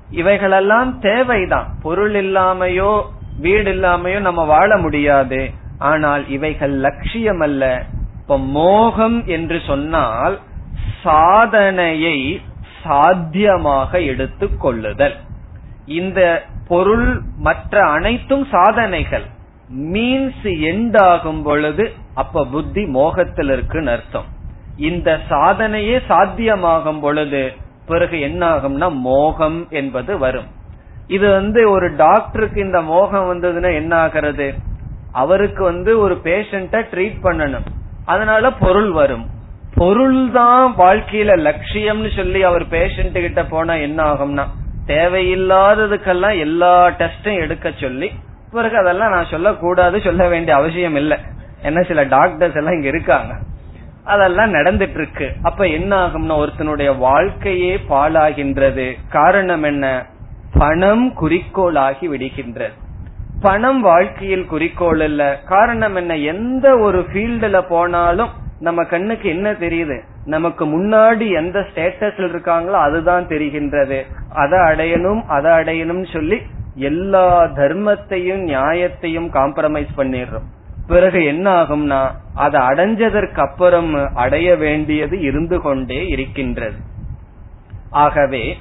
[0.09, 1.67] இவைகளெல்லாம் தேவைதான்.
[1.81, 3.01] பொருள் இல்லாமையோ
[3.39, 5.51] வீடு இல்லாமையோ நம்ம வாழ முடியாது.
[5.79, 7.83] ஆனால் இவைகள் லட்சியம் அல்ல
[8.21, 10.39] இப்ப மோகம் என்று சொன்னால்
[11.03, 12.41] சாதனையை
[12.83, 15.15] சாத்தியமாக எடுத்துக் கொள்ளுதல்.
[15.85, 19.23] இந்த பொருள் மற்ற அனைத்தும் சாதனைகள்.
[19.75, 24.25] மீன்ஸ் எண்டாகும் பொழுது அப்ப புத்தி மோகத்தில் இருக்குன்னு அர்த்தம்.
[24.75, 27.53] இந்த சாதனையே சாத்தியமாகும் பொழுது
[27.85, 30.47] பிறகு என்ன ஆகும்னா மோகம் என்பது வரும்.
[31.07, 34.53] இது வந்து ஒரு டாக்டருக்கு இந்த மோகம் வந்ததுன்னா என்ன ஆகிறது
[35.11, 37.65] அவருக்கு வந்து ஒரு பேஷண்ட ட்ரீட் பண்ணணும்.
[38.05, 39.39] அதனால பொருள் வரும்.
[39.75, 44.45] பொருள் தான் வாழ்க்கையில லட்சியம்னு சொல்லி அவர் பேஷண்ட் கிட்ட போனா என்ன ஆகும்னா
[44.85, 48.11] தேவையில்லாததுக்கெல்லாம் எல்லா டெஸ்டும் எடுக்க சொல்லி
[48.51, 51.17] பிறகு அதெல்லாம் நான் சொல்லக்கூடாது சொல்ல வேண்டிய அவசியம் இல்லை.
[51.61, 53.33] என்ன சில டாக்டர்ஸ் எல்லாம் இங்க இருக்காங்க.
[54.03, 58.97] அதெல்லாம் நடந்துட்டு இருக்கு அப்ப என்ன ஆகும்னா ஒருத்தனுடைய வாழ்க்கையே பாழாகின்றது.
[59.09, 60.05] காரணம் என்ன?
[60.57, 62.73] பணம் குறிக்கோளாகி விடுகின்றது.
[63.41, 65.39] பணம் வாழ்க்கையில் குறிக்கோள் இல்ல.
[65.45, 66.17] காரணம் என்ன?
[66.17, 68.29] எந்த ஒரு ஃபீல்டுல போனாலும்
[68.61, 69.97] நம்ம கண்ணுக்கு என்ன தெரியுது?
[70.25, 73.99] நமக்கு முன்னாடி எந்த ஸ்டேட்டஸ்ல இருக்காங்களோ அதுதான் தெரிகின்றது.
[74.41, 76.37] அதை அடையணும் அதை அடையணும்னு சொல்லி
[76.75, 80.47] எல்லா தர்மத்தையும் நியாயத்தையும் காம்ப்ரமைஸ் பண்ணிடுறோம்.
[80.87, 82.01] பிறகு என்ன ஆகும்னா
[82.35, 86.79] அதை அடைஞ்சதற்கு அப்புறம் அடைய வேண்டியது இருந்து கொண்டே இருக்கின்றது.
[87.89, 88.57] ஆகவே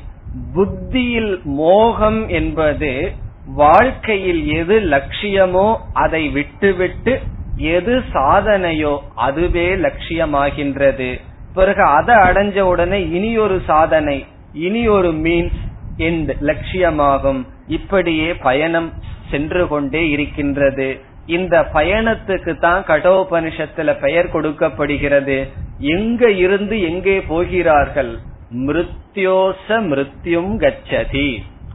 [0.54, 3.12] புத்தியில் மோகம் என்பது
[3.54, 7.14] வாழ்க்கையில் எது லட்சியமோ அதை விட்டுவிட்டு
[7.60, 11.20] எது சாதனையோ அதுவே லட்சியமாகின்றது.
[11.54, 15.60] பிறகு அதை அடைஞ்ச உடனே இனி ஒரு சாதனை இனி ஒரு மீன்ஸ்
[15.98, 17.40] எண்ட் லட்சியமாகும்.
[17.66, 18.92] இப்படியே பயணம்
[19.30, 20.88] சென்று கொண்டே இருக்கின்றது.
[21.26, 25.46] இந்த பயணத்துக்கு தான் கடோபனிஷத்துல பெயர் கொடுக்கப்படுகிறது.
[25.78, 28.18] எங்க இருந்து எங்கே போகிறார்கள்?
[28.66, 31.28] மிருத்யோச மிருத்யும் கச்சதி.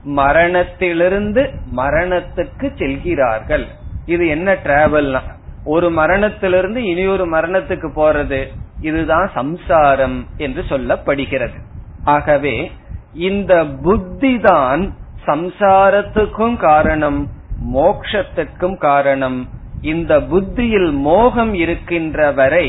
[0.03, 1.43] மரணத்திலிருந்து
[1.75, 3.65] மரணத்துக்கு செல்கிறார்கள்.
[4.05, 5.21] இது என்ன டிராவல்னா
[5.65, 8.39] ஒரு மரணத்திலிருந்து இனி ஒரு மரணத்துக்கு போறது
[8.81, 11.57] இதுதான் சம்சாரம் என்று சொல்லப்படுகிறது.
[12.03, 12.71] ஆகவே
[13.13, 14.81] இந்த புத்தி தான்
[15.25, 17.27] சம்சாரத்துக்கும் காரணம்
[17.73, 19.49] மோக்ஷத்துக்கும் காரணம்.
[19.81, 22.67] இந்த புத்தியில் மோகம் இருக்கின்ற வரை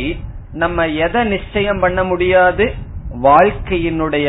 [0.53, 2.75] நம்ம எதை நிச்சயம் பண்ண முடியாது?
[3.23, 4.29] வாழ்க்கையினுடைய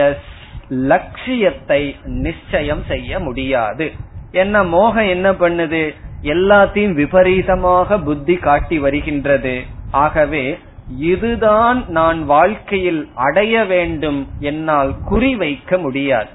[0.70, 3.92] லட்சியத்தை நிச்சயம் செய்ய முடியாது.
[4.32, 5.84] என்ன மோகம் என்ன பண்ணுது?
[6.22, 9.62] எல்லாத்தையும் விபரீதமாக புத்தி காட்டி வருகின்றது.
[9.92, 10.58] ஆகவே
[10.98, 16.30] இதுதான் நான் வாழ்க்கையில் அடைய வேண்டும் என்னால் குறி வைக்க முடியாது.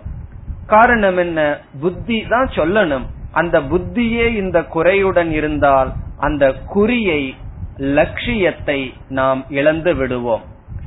[0.67, 1.61] காரணம் என்ன?
[1.81, 3.07] புத்தி தான் சொல்லணும்.
[3.33, 7.35] அந்த புத்தியே இந்த குறையுடன் இருந்தால் அந்த குறியை
[7.77, 10.43] லட்சியத்தை நாம் இழந்து விடுவோம்.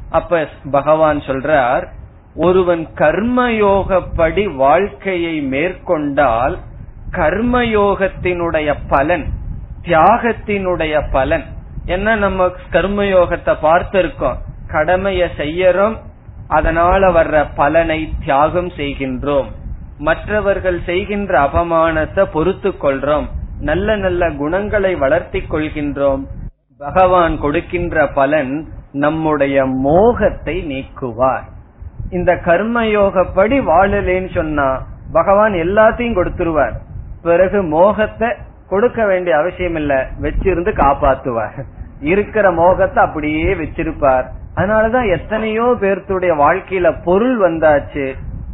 [0.10, 1.88] அப்ப பகவான் சொல்றார்
[2.36, 6.58] ஒருவன் கர்மயோகப்படி வாழ்க்கையை மேற்கொண்டால்
[7.16, 9.26] கர்மயோகத்தினுடைய பலன்
[9.82, 11.44] தியாகத்தினுடைய பலன்.
[11.86, 14.38] என்ன நம்ம கர்மயோகத்தை பார்த்திருக்கோம்?
[14.68, 15.96] கடமைய செய்யறோம்
[16.48, 19.46] அதனால வர்ற பலனை தியாகம் செய்கின்றோம்.
[19.98, 23.28] மற்றவர்கள் செய்கின்ற அபமானத்தை பொறுத்து கொள்றோம்.
[23.60, 26.24] நல்ல நல்ல குணங்களை வளர்த்தி கொள்கின்றோம்.
[26.78, 31.46] பகவான் கொடுக்கின்ற பலன் நம்முடைய மோகத்தை நீக்குவார்.
[32.10, 36.76] இந்த கர்மயோகப்படி வாழலேன்னு சொன்னா பகவான் எல்லாத்தையும் கொடுத்துருவார்.
[37.26, 38.30] பிறகு மோகத்தை
[38.70, 39.94] கொடுக்க வேண்டிய அவசியம் இல்ல.
[40.22, 41.64] வச்சிருந்து காப்பாத்துவார்.
[42.00, 44.26] இருக்கிற மோகத்தை அப்படியே வச்சிருப்பார்.
[44.56, 48.06] அதனாலதான் எத்தனையோ பேர்த்துடைய வாழ்க்கையில பொருள் வந்தாச்சு.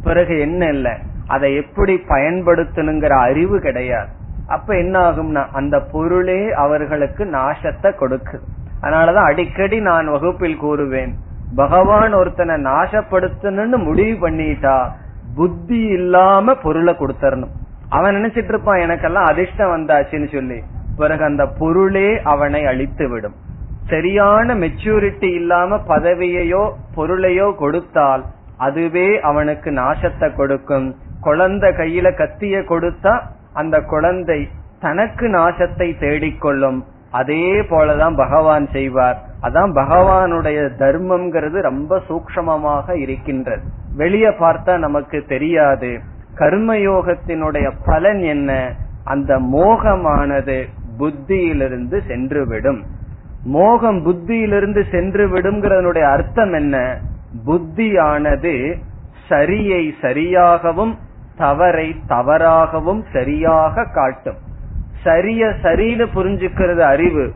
[0.02, 0.96] பிறகு என்ன இல்ல?
[1.26, 4.08] அதை எப்படி பயன்படுத்தணுங்கிற அறிவு கிடையாது.
[4.46, 8.46] அப்ப என்ன ஆகும்னா அந்த பொருளே அவர்களுக்கு நாசத்தை கொடுக்குது
[8.82, 11.12] அதனாலதான் அடிக்கடி நான் வகுப்பில் கூறுவேன்
[11.56, 14.76] பகவான் ஒருத்தனை நாசப்படுத்தணும்னு முடிவு பண்ணிட்டா
[15.34, 17.54] புத்தி இல்லாம பொருளை கொடுத்தரணும்.
[17.96, 20.58] அவன் நினைச்சிட்டு இருப்பான் எனக்கெல்லாம் அதிர்ஷ்டம் வந்தாச்சுன்னு சொல்லி.
[20.96, 23.36] பிறகு அந்த பொருளே அவனை அழித்து விடும்.
[23.90, 26.62] சரியான மெச்சூரிட்டி இல்லாம பதவியையோ
[26.96, 28.22] பொருளையோ கொடுத்தால்
[28.56, 30.88] அதுவே அவனுக்கு நாசத்தை கொடுக்கும்.
[31.20, 33.14] குழந்தை கையில கத்திய கொடுத்தா
[33.52, 34.40] அந்த குழந்தை
[34.80, 36.78] தனக்கு நாசத்தை தேடிக்கொள்ளும்.
[37.10, 39.18] அதே போலதான் பகவான் செய்வார்.
[39.42, 43.64] அதான் பகவானுடைய தர்மம்ங்கிறது ரொம்ப சூக்ஷமமாக இருக்கின்றது.
[43.96, 45.90] வெளியே பார்த்தா நமக்கு தெரியாது.
[46.36, 48.74] கர்மயோகத்தினுடைய பலன் என்ன?
[49.04, 50.64] அந்த மோகமானது
[50.98, 52.82] புத்தியிலிருந்து சென்றுவிடும்.
[53.44, 57.00] மோகம் புத்தியிலிருந்து சென்று விடும்ங்கிறதனுடைய அர்த்தம் என்ன?
[57.46, 58.78] புத்தியானது
[59.28, 60.96] சரியை சரியாகவும்
[61.36, 64.36] தவறை தவறாகவும் சரியாக காட்டும்.
[65.02, 67.32] சரிய சரின்னு புரிஞ்சுக்கிறது அறிவு.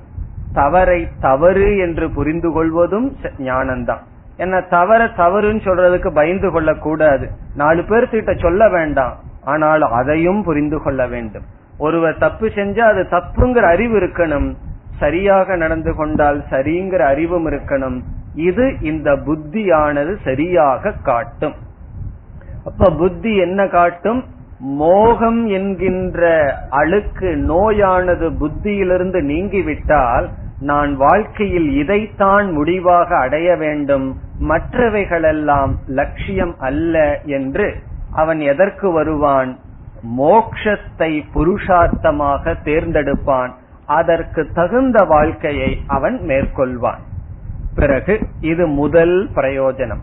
[0.52, 4.00] தவறை தவறு என்று புரிந்து கொள்வதும் ஞானம்தான்
[4.36, 9.14] என்ன தவற தவறுன்னு சொல்றதுக்கு பயந்து கொள்ள கூடாது நாலு பேர்த்திட்ட சொல்ல வேண்டாம்.
[9.44, 11.42] ஆனால் அதையும் புரிந்து கொள்ள வேண்டும்.
[11.78, 14.54] ஒருவர் தப்பு செஞ்சா அது தப்புங்கிற அறிவு இருக்கணும்.
[14.98, 17.98] சரியாக நடந்து கொண்டால் சரிங்கிற அறிவும் இருக்கணும்.
[18.34, 21.54] இது இந்த புத்தியானது சரியாக காட்டும்.
[22.64, 24.24] அப்ப புத்தி என்ன காட்டும்?
[24.58, 26.20] மோகம் என்கின்ற
[26.70, 30.28] அழுக்கு நோயானது புத்தியிலிருந்து நீங்கிவிட்டால்
[30.60, 34.18] நான் வாழ்க்கையில் இதைத்தான் முடிவாக அடைய வேண்டும்.
[34.40, 39.58] மற்றவைகளெல்லாம் லட்சியம் அல்ல என்று அவன் எதற்கு வருவான்?
[40.18, 43.50] மோக்ஷத்தை புருஷார்த்தமாக தேர்ந்தெடுப்பான்.
[43.86, 47.00] அதற்கு தகுந்த வாழ்க்கையை அவன் மேற்கொள்வான்.
[47.74, 50.00] பிறகு இது முதல் பிரயோஜனம்.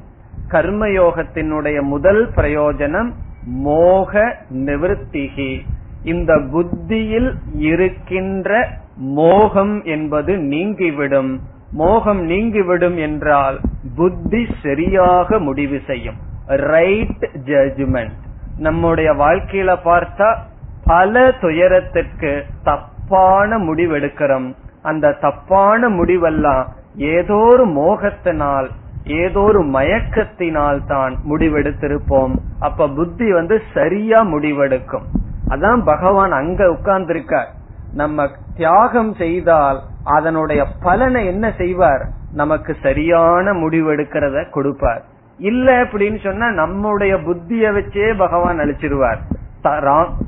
[0.48, 3.12] கர்மயோகத்தினுடைய முதல் பிரயோஜனம்
[3.46, 5.60] மோக நிவர்த்திகி.
[6.04, 11.39] இந்த புத்தியில் இருக்கின்ற மோகம் என்பது நீங்கிவிடும்.
[11.72, 13.60] மோகம் நீங்கிவிடும் என்றால்
[13.96, 16.16] புத்தி சரியாக முடிவு செய்யும்.
[16.48, 18.20] ரைட் ஜட்ஜ்மெண்ட்
[18.58, 20.38] நம்முடைய வாழ்க்கையில பார்த்தா
[20.86, 24.48] பல துயரத்திற்கு தப்பான முடிவெடுக்கிறோம்.
[24.82, 28.68] அந்த தப்பான முடிவெல்லாம் ஏதோ ஒரு மோகத்தினால்
[29.04, 32.34] ஏதோ ஒரு மயக்கத்தினால் தான் முடிவெடுத்திருப்போம்.
[32.60, 35.08] அப்ப புத்தி வந்து சரியா முடிவெடுக்கும்.
[35.50, 37.50] அதான் பகவான் அங்க உட்கார்ந்திருக்கார்.
[37.94, 42.08] நம்ம தியாகம் செய்தால் அதனுடைய பலனை என்ன செய்வார்?
[42.34, 45.04] நமக்கு சரியான முடிவெடுக்கிறத கொடுப்பார்.
[45.38, 49.18] இல்ல அப்படின்னு சொன்னா நம்முடைய புத்திய வச்சே பகவான் அழிச்சிருவார்.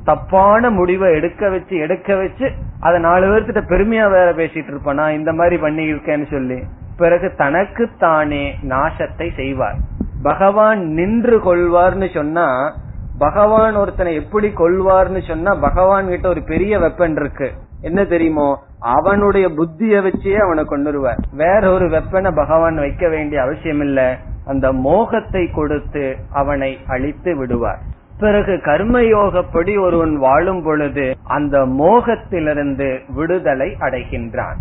[0.04, 5.58] தப்பான முடிவை எடுக்க வச்சு எடுக்க வச்சு அதை நாலு பேர்த்திட்ட பெருமையா வேற பேசிட்டு இருப்பான் இந்த மாதிரி
[5.58, 6.62] பண்ணி இருக்கேன்னு சொல்லி.
[6.96, 9.76] பிறகு தனக்கு தானே நாசத்தை செய்வார்.
[10.22, 12.74] பகவான் நின்று கொள்வார்னு சொன்னா
[13.18, 17.52] பகவான் ஒருத்தனை எப்படி கொள்வார்னு சொன்னா பகவான் கிட்ட ஒரு பெரிய வெப்பன் இருக்கு.
[17.80, 18.62] என்ன தெரியுமோ?
[18.78, 24.18] அவனுடைய புத்திய வச்சே அவனை கொண்டுருவார் வேற ஒரு வெப்பனை பகவான் வைக்க வேண்டிய அவசியம் இல்ல.
[24.46, 27.78] அந்த மோகத்தை கொடுத்து அவனை அழித்து விடுவார்.
[28.18, 34.56] பிறகு கர்மயோகப்படி ஒருவன் வாழும் பொழுது அந்த மோகத்திலிருந்து விடுதலை அடைகின்றான்.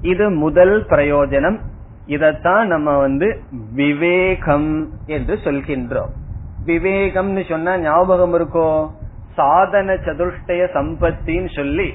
[0.00, 1.58] இது முதல் பிரயோஜனம்.
[2.06, 3.40] இதத்தான் நம்ம வந்து
[3.74, 6.12] விவேகம் என்று சொல்கின்றோம்.
[6.66, 8.90] விவேகம்னு சொன்னா ஞாபகம் இருக்கோ?
[9.34, 11.94] சாதன சதுஷ்டய சம்பத்தின்னு சொல்லி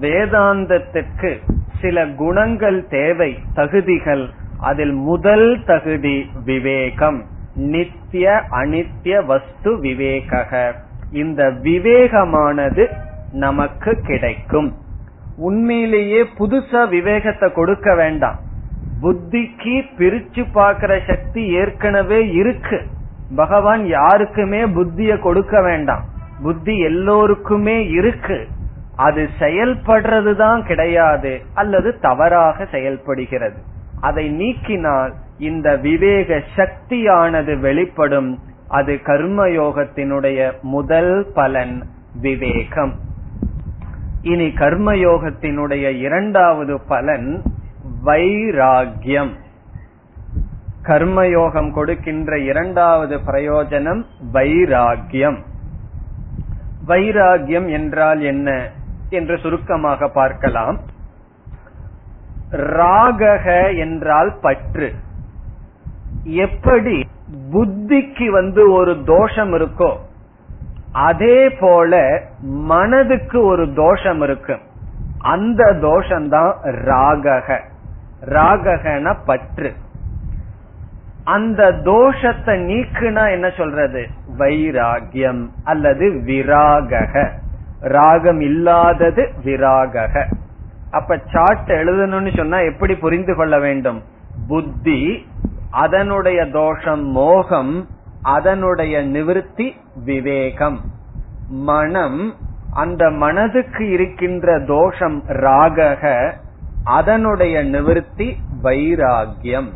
[0.00, 1.36] வேதாந்தத்திற்கு
[1.80, 4.30] சில குணங்கள் தேவை தகுதிகள்.
[4.58, 7.24] அதில் முதல் தகுதி விவேகம்.
[7.54, 10.74] நித்திய அனித்திய வஸ்து விவேக
[11.12, 12.86] இந்த விவேகமானது
[13.32, 14.74] நமக்கு கிடைக்கும்.
[15.36, 18.38] உண்மையிலேயே புதுசா விவேகத்தை கொடுக்க வேண்டாம்.
[19.02, 22.86] புத்திக்கு பிரிச்சு பார்க்கிற சக்தி ஏற்கனவே இருக்கு.
[23.36, 26.04] பகவான் யாருக்குமே புத்திய கொடுக்க வேண்டாம்.
[26.42, 28.46] புத்தி எல்லோருக்குமே இருக்கு.
[28.96, 33.62] அது செயல்படுறதுதான் கிடையாது அல்லது தவறாக செயல்படுகிறது.
[34.00, 38.38] அதை நீக்கினால் இந்த விவேக சக்தியானது வெளிப்படும்.
[38.68, 41.82] அது கர்மயோகத்தினுடைய முதல் பலன்
[42.20, 42.94] விவேகம்.
[44.22, 47.42] இனி கர்மயோகத்தினுடைய இரண்டாவது பலன்
[48.04, 49.30] வைராகியம்
[50.82, 55.38] கர்மயோகம் கொடுக்கின்ற இரண்டாவது பிரயோஜனம் வைராகியம்
[56.86, 58.70] வைராகியம் என்றால் என்ன
[59.08, 60.80] என்று சுருக்கமாக பார்க்கலாம்.
[62.50, 64.92] ராகக என்றால் பற்று.
[66.24, 67.08] எப்படி
[67.52, 69.96] புத்திக்கு வந்து ஒரு தோஷம் இருக்கோ
[70.92, 74.58] அதே போல மனதுக்கு ஒரு தோஷம் இருக்கு.
[75.18, 76.52] அந்த தோஷம்தான்
[76.88, 77.60] ராகக.
[78.26, 79.72] ராககன பற்று.
[81.24, 84.06] அந்த தோஷத்தை நீக்குனா என்ன சொல்றது?
[84.38, 87.28] வைராகியம் அல்லது விராகக.
[87.80, 90.32] ராகம் இல்லாதது விராகக.
[90.90, 94.02] அப்ப சாட் எழுதணும்னு சொன்னா எப்படி புரிந்து கொள்ள வேண்டும்?
[94.48, 95.26] புத்தி
[95.70, 97.86] அதனுடைய தோஷம் மோகம்
[98.22, 99.72] அதனுடைய நிவிருத்தி
[100.04, 100.80] விவேகம்.
[101.48, 102.34] மனம்
[102.74, 106.32] அந்த மனதுக்கு இருக்கின்ற தோஷம் ராகக
[106.84, 109.68] அதனுடைய நிவிருத்தி வைராகியம்.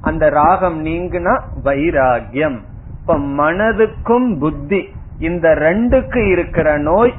[0.00, 2.58] அந்த ராகம் நீங்குனா வைராகியம்.
[3.00, 4.88] இப்ப மனதுக்கும் புத்தி.
[5.18, 7.14] இந்த ரெண்டுக்கு இருக்கிற நோய்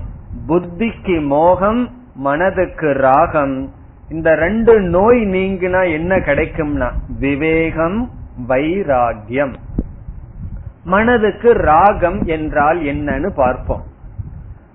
[0.47, 3.71] புத்திக்கு மோகம் மனதுக்கு ராகம்.
[4.09, 8.09] இந்த ரெண்டு நோய் நீங்கினா என்ன கிடைக்கும்னா விவேகம்
[8.47, 9.53] வைராகியம்.
[10.83, 13.83] மனதுக்கு ராகம் என்றால் என்னன்னு பார்ப்போம்.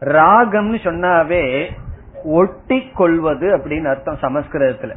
[0.00, 1.70] ராகம்னு சொன்னாவே
[2.24, 4.94] ஒட்டி கொள்வது அப்படின்னு அர்த்தம் சமஸ்கிருதத்துல.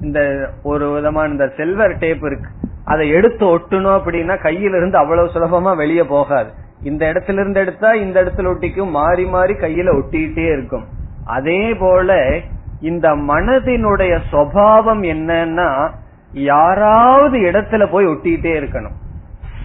[0.00, 2.50] இந்த ஒரு விதமான இந்த செல்வர் டேப் இருக்கு.
[2.84, 6.50] அதை எடுத்து ஒட்டணும் அப்படின்னா கையில இருந்து அவ்வளவு சுலபமா வெளியே போகாது.
[6.82, 10.84] இந்த இடத்துல இருந்து எடுத்தா இந்த இடத்துல ஒட்டிக்கும் மாறி மாறி கையில ஒட்டிக்கிட்டே இருக்கும்.
[11.26, 12.38] அதே போல
[12.80, 15.90] இந்த மனதினுடைய சுவாவம் என்னன்னா
[16.32, 18.96] யாராவது இடத்துல போய் ஒட்டிக்கிட்டே இருக்கணும்.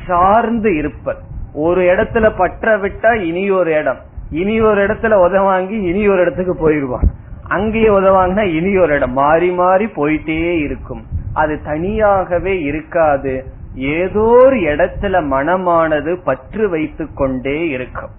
[0.08, 1.20] சார்ந்து இருப்பது.
[1.54, 4.00] ஒரு இடத்துல பற்ற விட்டா இனி ஒரு இடம்.
[4.30, 7.08] இனி ஒரு இடத்துல உதவாங்கி இனி ஒரு இடத்துக்கு போயிருவான்.
[7.54, 9.14] அங்கேயே உதவாங்கன்னா இனி ஒரு இடம்.
[9.14, 11.04] மாறி மாறி போயிட்டே இருக்கும்.
[11.34, 13.34] அது தனியாகவே இருக்காது.
[13.76, 18.14] ஏதோ ஒரு இடத்துல மனமானது பற்று வைத்து கொண்டே இருக்கும்.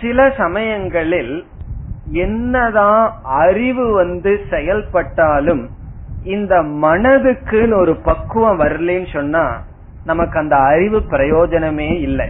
[0.00, 1.34] சில சமயங்களில்
[2.12, 5.64] என்னதான் அறிவு வந்து செயல்பட்டாலும்
[6.24, 9.44] இந்த மனதுக்குன்னு ஒரு பக்குவம் வரலன்னு சொன்னா
[10.04, 12.28] நமக்கு அந்த அறிவு பிரயோஜனமே இல்லை.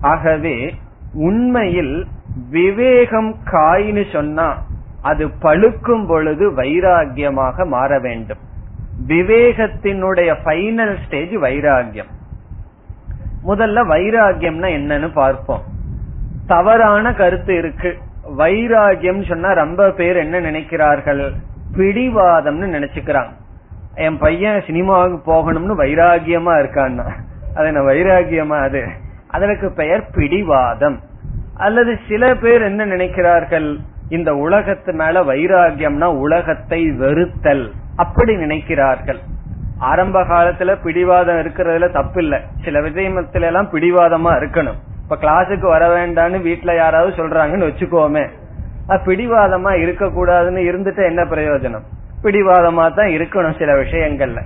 [0.00, 0.74] ஆகவே
[1.14, 2.06] உண்மையில்
[2.50, 4.48] விவேகம் காயின்னு சொன்னா
[5.04, 8.38] அது பழுக்கும் பொழுது வைராகியமாக மாற வேண்டும்.
[9.08, 12.10] விவேகத்தினுடைய ஃபைனல் ஸ்டேஜ் வைராகியம்
[13.46, 15.62] முதல்ல வைராகியம்னா என்னன்னு பார்ப்போம்.
[16.46, 17.98] தவறான கருத்து இருக்கு.
[18.38, 21.32] வைராகியம் சொன்னா ரொம்ப பேர் என்ன நினைக்கிறார்கள்?
[21.76, 23.32] பிடிவாதம்னு நினைச்சுக்கிறாங்க.
[23.94, 27.10] என் பையன் சினிமாவுக்கு போகணும்னு வைராகியமா இருக்கான்னா.
[27.54, 28.88] அது என்ன வைராகியமா அது?
[29.28, 31.00] அதற்கு பெயர் பிடிவாதம்.
[31.54, 33.78] அல்லது சில பேர் என்ன நினைக்கிறார்கள்?
[34.08, 37.70] இந்த உலகத்து மேல வைராகியம்னா உலகத்தை வெறுத்தல்.
[37.96, 39.18] அப்படி நினைக்கிறார்கள்.
[39.78, 44.78] ஆரம்ப காலத்துல பிடிவாதம் இருக்கிறதுல தப்பு இல்ல சில விஷயத்துல எல்லாம் பிடிவாதமா இருக்கணும்.
[45.02, 48.28] இப்ப கிளாஸுக்கு வர வேண்டாம்னு வீட்டுல யாராவது சொல்றாங்கன்னு வச்சுக்கோமே.
[48.88, 51.82] பிடிவாதமா இருக்க கூடாதுன்னு இருந்துட்டு என்ன பிரயோஜனம்?
[52.22, 54.42] பிடிவாதமா தான் இருக்கணும் சில விஷயங்கள்ல.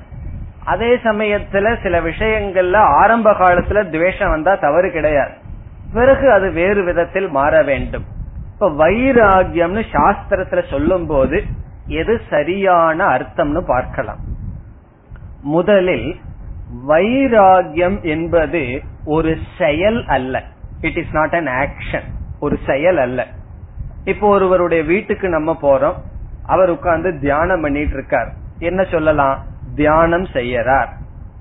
[0.64, 5.30] அதே சமயத்துல சில விஷயங்கள்ல ஆரம்ப காலத்துல துவேஷம் வந்தா தவறு கிடையாது.
[5.92, 8.04] பிறகு அது வேறு விதத்தில் மாற வேண்டும்.
[8.60, 11.44] இப்ப வைராகியம்னு சாஸ்திரத்துல சொல்லும் போது
[11.86, 14.18] எது சரியான அர்த்தம்னு பார்க்கலாம்.
[15.42, 16.16] முதலில்
[16.88, 20.42] வைராகியம் என்பது ஒரு செயல் அல்ல.
[20.80, 22.02] It is not an action
[22.40, 23.26] ஒரு செயல் அல்ல.
[24.04, 25.96] இப்போ ஒருவருடைய வீட்டுக்கு நம்ம போறோம்.
[26.46, 29.44] அவர் உட்கார்ந்து தியானம் பண்ணிட்டு இருக்கார் என்ன சொல்லலாம்?
[29.74, 30.88] தியானம் செய்யறார்.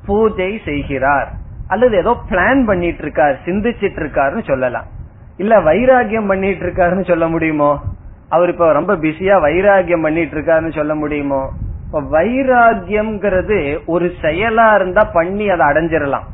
[0.05, 1.31] பூஜை செய்கிறார்.
[1.67, 4.95] அல்லது ஏதோ பிளான் பண்ணிட்டு இருக்கார் சிந்திச்சிட்டு இருக்காருன்னு சொல்லலாம்.
[5.37, 7.79] இல்ல வைராகியம் பண்ணிட்டு இருக்காருன்னு சொல்ல முடியுமோ?
[8.29, 11.49] அவர் இப்ப ரொம்ப பிஸியா வைராகியம் பண்ணிட்டு இருக்காருன்னு சொல்ல முடியுமோ?
[11.85, 16.25] இப்ப வைராகியம்ங்கிறது ஒரு செயலா இருந்தா பண்ணி அதை அடைஞ்சிடலாம்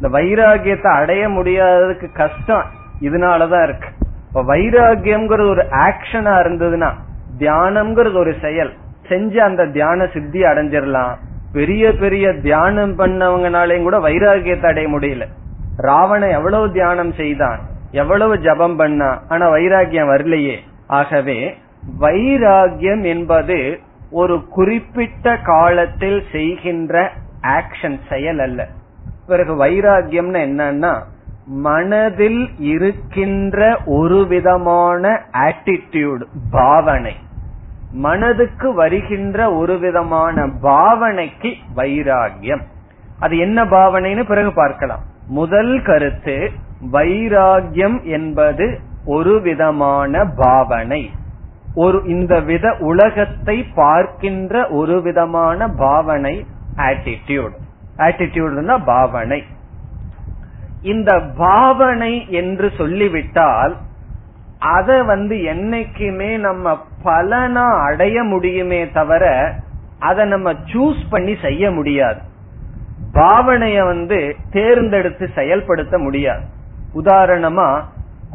[0.00, 2.64] இந்த வைராகியத்தை அடைய முடியாததுக்கு கஷ்டம்
[3.00, 3.88] இதனாலதான் இருக்கு.
[4.28, 6.90] இப்ப வைராகியம்ங்கிறது ஒரு ஆக்ஷனா இருந்ததுன்னா
[7.38, 8.72] தியானம்ங்கிறது ஒரு செயல்.
[9.08, 11.14] செஞ்சு அந்த தியான சித்தி அடைஞ்சிடலாம்
[11.52, 15.26] பெரிய பெரிய தியானம் பண்ணவங்கனாலையும் கூட வைராகியத்தை அடைய முடியல.
[15.76, 17.58] ராவணன் எவ்வளவு தியானம் செய்தான்?
[17.90, 20.56] எவ்வளவு ஜபம் பண்ணா ஆனா வைராகியம் வரலையே.
[20.86, 21.58] ஆகவே
[22.00, 23.80] வைராகியம் என்பது
[24.10, 27.10] ஒரு குறிப்பிட்ட காலத்தில் செய்கின்ற
[27.42, 28.68] ஆக்ஷன் செயல் அல்ல.
[29.26, 31.02] பிறகு வைராகியம்னு என்னன்னா
[31.46, 37.14] மனதில் இருக்கின்ற ஒரு விதமான ஆட்டிடியூட் பாவனை.
[37.92, 42.60] மனதுக்கு வருகின்ற ஒரு விதமான பாவனைக்கு வைராகியம்
[43.20, 45.00] அது என்ன பாவனைன்னு பிறகு பார்க்கலாம்.
[45.26, 46.50] முதல் கருத்து
[46.92, 51.10] வைராகியம் என்பது ஒரு விதமான பாவனை.
[51.74, 57.54] ஒரு இந்த வித உலகத்தை பார்க்கின்ற ஒரு விதமான பாவனை ஆட்டிடியூட்
[57.96, 59.44] ஆட்டிடியூட்னா பாவனை.
[60.82, 63.76] இந்த பாவனை என்று சொல்லிவிட்டால்
[64.58, 69.54] அத வந்து என்னைக்குமே நம்ம பலனா அடைய முடியுமே தவிர
[69.98, 72.20] அதை நம்ம சூஸ் பண்ணி செய்ய முடியாது.
[73.12, 76.44] பாவனைய வந்து தேர்ந்தெடுத்து செயல்படுத்த முடியாது.
[76.94, 77.80] உதாரணமா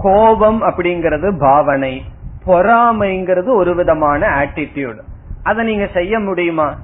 [0.02, 2.04] கோபம் அப்படிங்கறது பாவனை
[2.46, 5.00] பொறாமைங்கிறது ஒரு விதமான ஆட்டிடியூட்
[5.44, 6.76] அதை நீங்க செய்ய முடியுமா?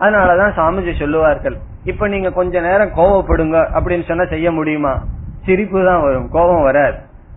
[0.00, 5.02] அதனாலதான் சாமிஜி சொல்லுவார்கள் இப்ப நீங்க கொஞ்ச நேரம் கோவப்படுங்க அப்படின்னு சொன்னா செய்ய முடியுமா?
[5.44, 6.96] சிரிப்பு தான் வரும் கோபம் வராது.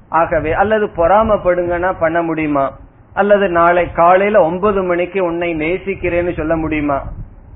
[0.10, 2.78] ஆகவே அல்லது பொறாமப்படுங்கன்னா பண்ண முடியுமா?
[3.14, 7.04] அல்லது நாளை காலையில ஒன்பது மணிக்கு உன்னை நேசிக்கிறேன்னு சொல்ல முடியுமா?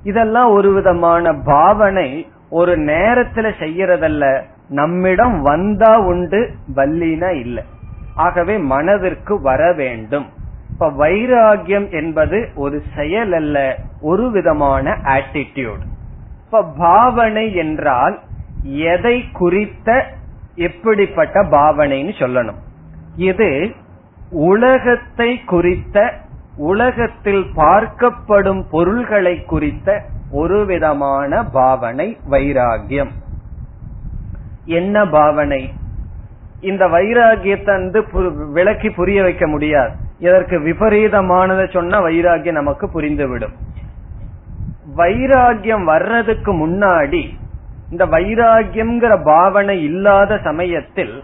[0.02, 4.42] இதெல்லாம் ஒரு விதமான பாவனை ஒரு நேரத்துல செய்யறதல்ல.
[4.78, 6.40] நம்மிடம் வந்தா உண்டு
[6.76, 7.64] வல்லினா இல்லை.
[8.24, 10.26] ஆகவே மனதிற்கு வர வேண்டும்.
[10.72, 13.56] இப்ப வைராகியம் என்பது ஒரு செயல் அல்ல
[14.00, 15.82] ஒரு விதமான ஆட்டிடியூட்
[16.44, 18.16] இப்ப பாவனை என்றால்
[18.94, 19.88] எதை குறித்த
[20.68, 22.60] எப்படிப்பட்ட பாவனைன்னு சொல்லணும்.
[23.30, 23.50] இது
[24.50, 25.96] உலகத்தை குறித்த
[26.70, 29.88] உலகத்தில் பார்க்கப்படும் பொருள்களை குறித்த
[30.40, 33.12] ஒரு விதமான பாவனை வைராகியம்.
[34.64, 35.72] என்ன பாவனை?
[36.60, 38.06] இந்த வைராகியத்தை வந்து
[38.52, 39.92] விளக்கி புரிய வைக்க முடியாது.
[40.18, 43.52] இதற்கு விபரீதமானதை சொன்னா வைராகியம் நமக்கு புரிந்துவிடும்.
[44.96, 47.28] வைராகியம் வர்றதுக்கு முன்னாடி
[47.90, 51.22] இந்த வைராகியம்ங்கிற பாவனை இல்லாத சமயத்தில்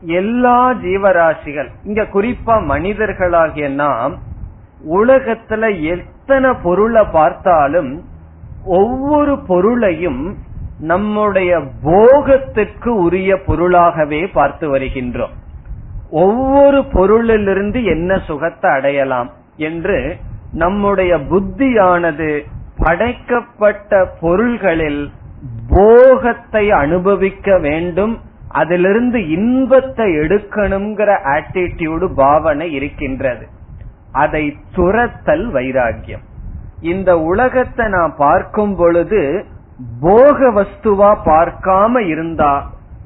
[0.00, 4.18] எல்லா ஜீவராசிகள் இங்க குறிப்பா மனிதர்களாகிய நாம்
[4.90, 8.02] உலகத்துல எத்தனை பொருளை பார்த்தாலும்
[8.64, 10.36] ஒவ்வொரு பொருளையும்
[10.80, 15.34] நம்முடைய போகத்துக்கு உரிய பொருளாகவே பார்த்து வருகின்றோம்.
[16.10, 20.16] ஒவ்வொரு பொருளிலிருந்து என்ன சுகத்தை அடையலாம் என்று
[20.52, 22.44] நம்முடைய புத்தியானது
[22.76, 25.10] படைக்கப்பட்ட பொருள்களில்
[25.68, 28.20] போகத்தை அனுபவிக்க வேண்டும்.
[28.48, 33.46] அதிலிருந்து இன்பத்தை எடுக்கணுங்கிற ஆட்டிடியூடு பாவனை இருக்கின்றது.
[34.12, 36.24] அதை துரத்தல் வைராகியம்
[36.80, 39.46] இந்த உலகத்தை நான் பார்க்கும் பொழுது
[40.00, 42.52] போக வஸ்துவா பார்க்காம இருந்தா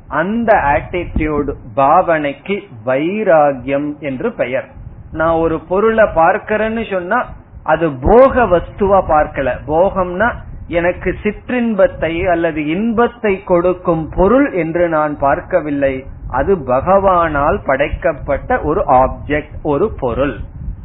[0.08, 2.56] அந்த ஆட்டிடியூடு பாவனைக்கு
[2.86, 4.66] வைராகியம் என்று பெயர்.
[5.12, 7.18] நான் ஒரு பொருளை பார்க்கிறேன்னு சொன்னா
[7.62, 9.50] அது போக வஸ்துவா பார்க்கல.
[9.66, 10.28] போகம்னா
[10.68, 15.94] எனக்கு சிற்றின்பத்தை அல்லது இன்பத்தை கொடுக்கும் பொருள் என்று நான் பார்க்கவில்லை.
[16.28, 20.36] அது பகவானால் படைக்கப்பட்ட ஒரு ஆப்ஜெக்ட் ஒரு பொருள்.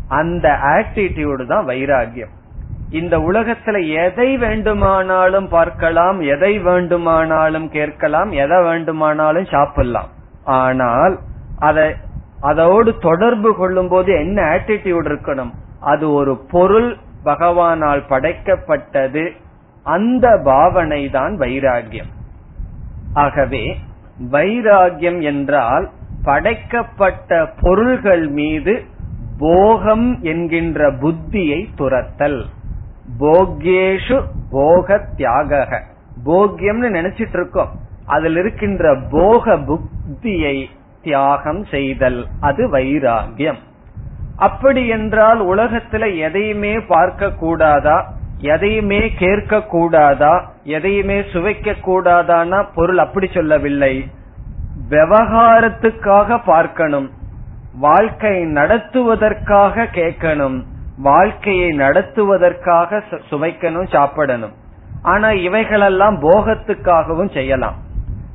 [0.08, 2.34] அந்த ஆட்டிடியூடு தான் வைராகியம்
[2.98, 10.10] இந்த உலகத்துல எதை வேண்டுமானாலும் பார்க்கலாம் எதை வேண்டுமானாலும் கேட்கலாம் எதை வேண்டுமானாலும் சாப்பிடலாம்.
[10.44, 11.16] ஆனால்
[11.60, 11.88] அதை
[12.42, 15.54] அதோடு தொடர்பு கொள்ளும் போது என்ன ஆட்டிடியூட் இருக்கணும்?
[15.92, 16.90] அது ஒரு பொருள்
[17.26, 19.24] பகவானால் படைக்கப்பட்டது
[19.86, 22.12] அந்த பாவனை தான் வைராகியம்
[23.14, 23.64] ஆகவே
[24.32, 25.86] வைராகியம் என்றால்
[26.24, 28.74] படைக்கப்பட்ட பொருள்கள் மீது
[29.38, 32.42] போகம் என்கின்ற புத்தியை துரத்தல்.
[33.18, 34.18] போக்யேஷு
[34.52, 35.82] போக தியாக
[36.26, 37.72] போக்கியம்னு நினைச்சிட்டு இருக்கோம்
[38.06, 40.66] அதில் இருக்கின்ற போக புத்தியை
[41.02, 43.60] தியாகம் செய்தல் அது வைராகியம்.
[44.36, 54.08] அப்படி என்றால் உலகத்துல எதையுமே பார்க்க கூடாதா எதையுமே கேட்க கூடாதா எதையுமே சுவைக்க கூடாதானா பொருள் அப்படி சொல்லவில்லை.
[54.90, 57.10] விவகாரத்துக்காக பார்க்கணும்.
[57.80, 60.64] வாழ்க்கை நடத்துவதற்காக கேட்கணும்.
[61.02, 64.54] வாழ்க்கையை நடத்துவதற்காக சுவைக்கணும் சாப்பிடணும்.
[65.02, 67.76] ஆனா இவைகளெல்லாம் போகத்துக்காகவும் செய்யலாம்.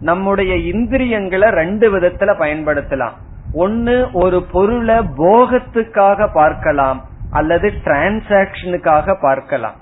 [0.00, 3.16] நம்முடைய இந்திரியங்களை ரெண்டு விதத்துல பயன்படுத்தலாம்.
[3.52, 9.74] ஒன்னு ஒரு பொருளை போகத்துக்காக பார்க்கலாம் அல்லது டிரான்சாக்சனுக்காக பார்க்கலாம்.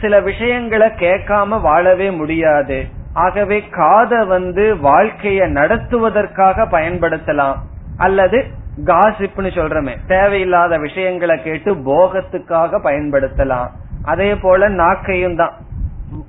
[0.00, 2.86] சில விஷயங்களை கேட்காம வாழவே முடியாது.
[3.12, 7.56] ஆகவே காத வந்து வாழ்க்கையை நடத்துவதற்காக பயன்படுத்தலாம்
[7.96, 8.46] அல்லது
[8.84, 9.96] காசிப்னு சொல்றமே.
[10.06, 13.68] தேவையில்லாத விஷயங்களை கேட்டு போகத்துக்காக பயன்படுத்தலாம்.
[14.02, 15.52] அதே போல நாக்கையும் தான்.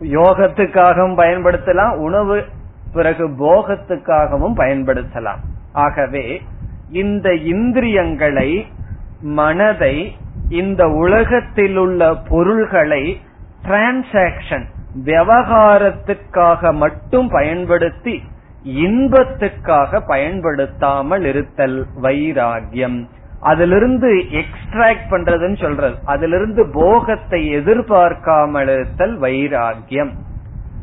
[0.02, 1.96] யோகத்துக்காகவும் பயன்படுத்தலாம்.
[1.96, 2.46] உணவு
[2.94, 5.40] பிறகு போகத்துக்காகவும் பயன்படுத்தலாம்.
[5.72, 6.42] ஆகவே
[6.92, 8.68] இந்த இந்திரியங்களை
[9.22, 10.16] மனதை
[10.50, 13.22] இந்த உலகத்தில் உள்ள பொருள்களை
[13.68, 14.66] டிரான்சாக்சன்
[15.06, 18.24] விவகாரத்துக்காக மட்டும் பயன்படுத்தி
[18.66, 23.08] இன்பத்துக்காக பயன்படுத்தாமல் இருத்தல் வைராகியம்
[23.42, 24.10] அதிலிருந்து
[24.42, 25.96] எக்ஸ்ட்ராக்ட் பண்றதுன்னு சொல்றது.
[26.06, 30.12] அதிலிருந்து போகத்தை எதிர்பார்க்காமல் இருத்தல் வைராகியம்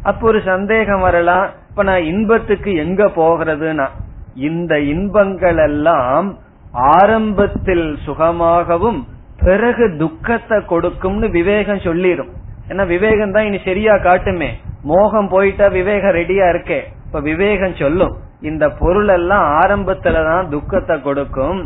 [0.02, 1.50] அப்ப ஒரு சந்தேகம் வரலாம்.
[1.70, 3.86] இப்ப நான் இன்பத்துக்கு எங்க போகிறதுனா
[4.34, 6.38] இந்த இன்பங்கள் எல்லாம்
[6.72, 9.06] ஆரம்பத்தில் சுகமாகவும்
[9.44, 12.28] பிறகு துக்கத்தை கொடுக்கும்னு விவேகம் சொல்லிடும்
[12.68, 14.50] ஏன்னா விவேகம் தான் இனி சரியா காட்டுமே.
[14.82, 16.80] மோகம் போயிட்டா விவேகம் ரெடியா இருக்கே.
[17.06, 21.60] இப்ப விவேகம் சொல்லும் இந்த பொருள் எல்லாம் ஆரம்பத்துலதான் துக்கத்தை கொடுக்கும்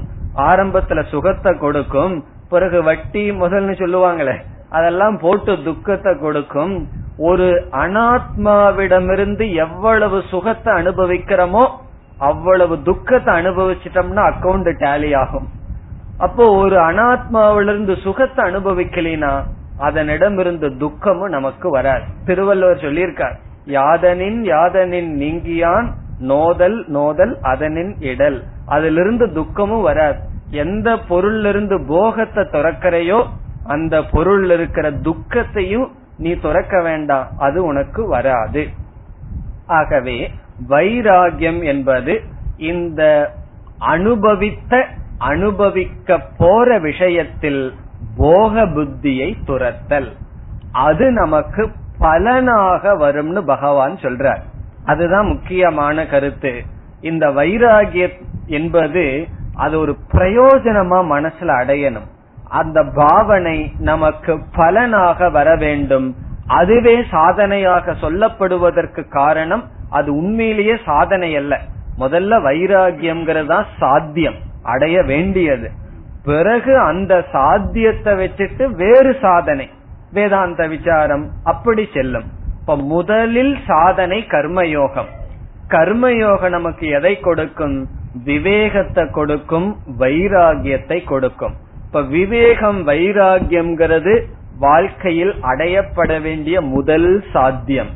[0.49, 2.15] ஆரம்பத்துல சுகத்தை கொடுக்கும்
[2.49, 4.37] பிறகு வட்டி முதல்னு சொல்லுவாங்களே
[4.71, 6.75] அதெல்லாம் போட்டு துக்கத்தை கொடுக்கும்.
[7.29, 11.65] ஒரு அனாத்மாவிடமிருந்து எவ்வளவு சுகத்தை அனுபவிக்கிறோமோ
[12.19, 15.49] அவ்வளவு துக்கத்தை அனுபவிச்சிட்டோம்னா அக்கௌண்ட் டேலி ஆகும்.
[16.19, 19.33] அப்போ ஒரு அனாத்மாவிலிருந்து சுகத்தை அனுபவிக்கலினா
[19.79, 22.05] அதனிடமிருந்து துக்கமும் நமக்கு வராது.
[22.25, 23.37] திருவள்ளுவர் சொல்லியிருக்கார்
[23.73, 28.45] யாதனின் யாதனின் நீங்கியான் நோதல் நோதல் அதனின் இடல்.
[28.67, 30.19] அதிலிருந்து துக்கமும் வராது.
[30.51, 33.27] எந்த பொருள் இருந்து போகத்தை துறக்கிறையோ
[33.65, 37.29] அந்த பொருள் இருக்கிற துக்கத்தையும் நீ துறக்க வேண்டாம்.
[37.39, 38.69] அது உனக்கு வராது.
[39.67, 40.31] ஆகவே
[40.69, 42.23] வைராகியம் என்பது
[42.57, 43.33] இந்த
[43.79, 44.87] அனுபவித்த
[45.19, 47.75] அனுபவிக்க போற விஷயத்தில்
[48.17, 50.11] போக புத்தியை துரத்தல்
[50.73, 54.41] அது நமக்கு பலனாக வரும்னு பகவான் சொல்றார்.
[54.85, 56.63] அதுதான் முக்கியமான கருத்து.
[57.01, 62.09] இந்த வைராகியம் என்பது அது ஒரு பிரயோஜனமா மனசுல அடையணும்.
[62.49, 66.17] அந்த பாவனை நமக்கு பலனாக வர வேண்டும்.
[66.47, 71.61] அதுவே சாதனையாக சொல்லப்படுவதற்கு காரணம் அது உண்மையிலேயே சாதனை அல்ல
[71.99, 74.35] முதல்ல வைராகியம்ங்கிறது சாத்தியம்.
[74.63, 75.71] அடைய வேண்டியது.
[76.25, 79.71] பிறகு அந்த சாத்தியத்தை வச்சுட்டு வேறு சாதனை.
[80.13, 82.25] வேதாந்த விசாரம் அப்படி செல்லும்.
[82.61, 85.11] இப்ப முதலில் சாதனை கர்மயோகம்.
[85.69, 87.89] கர்மயோகம் நமக்கு எதை கொடுக்கும்?
[88.25, 91.55] விவேகத்தை கொடுக்கும் வைராகியத்தை கொடுக்கும்.
[91.87, 94.25] இப்ப விவேகம் வைராகியம்ங்கிறது
[94.59, 97.91] வாழ்க்கையில் அடையப்பட வேண்டிய முதல் சாத்தியம்.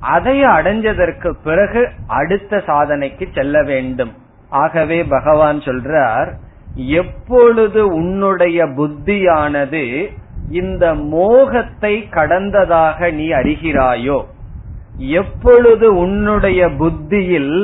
[0.00, 4.12] அதை அடைஞ்சதற்கு பிறகு அடுத்த சாதனைக்கு செல்ல வேண்டும்.
[4.48, 6.32] ஆகவே பகவான் சொல்றார்
[6.74, 10.10] எப்பொழுது உன்னுடைய புத்தியானது
[10.52, 14.18] இந்த மோகத்தை கடந்ததாக நீ அறிகிறாயோ?
[14.96, 17.54] எப்பொழுது உன்னுடைய புத்தியில்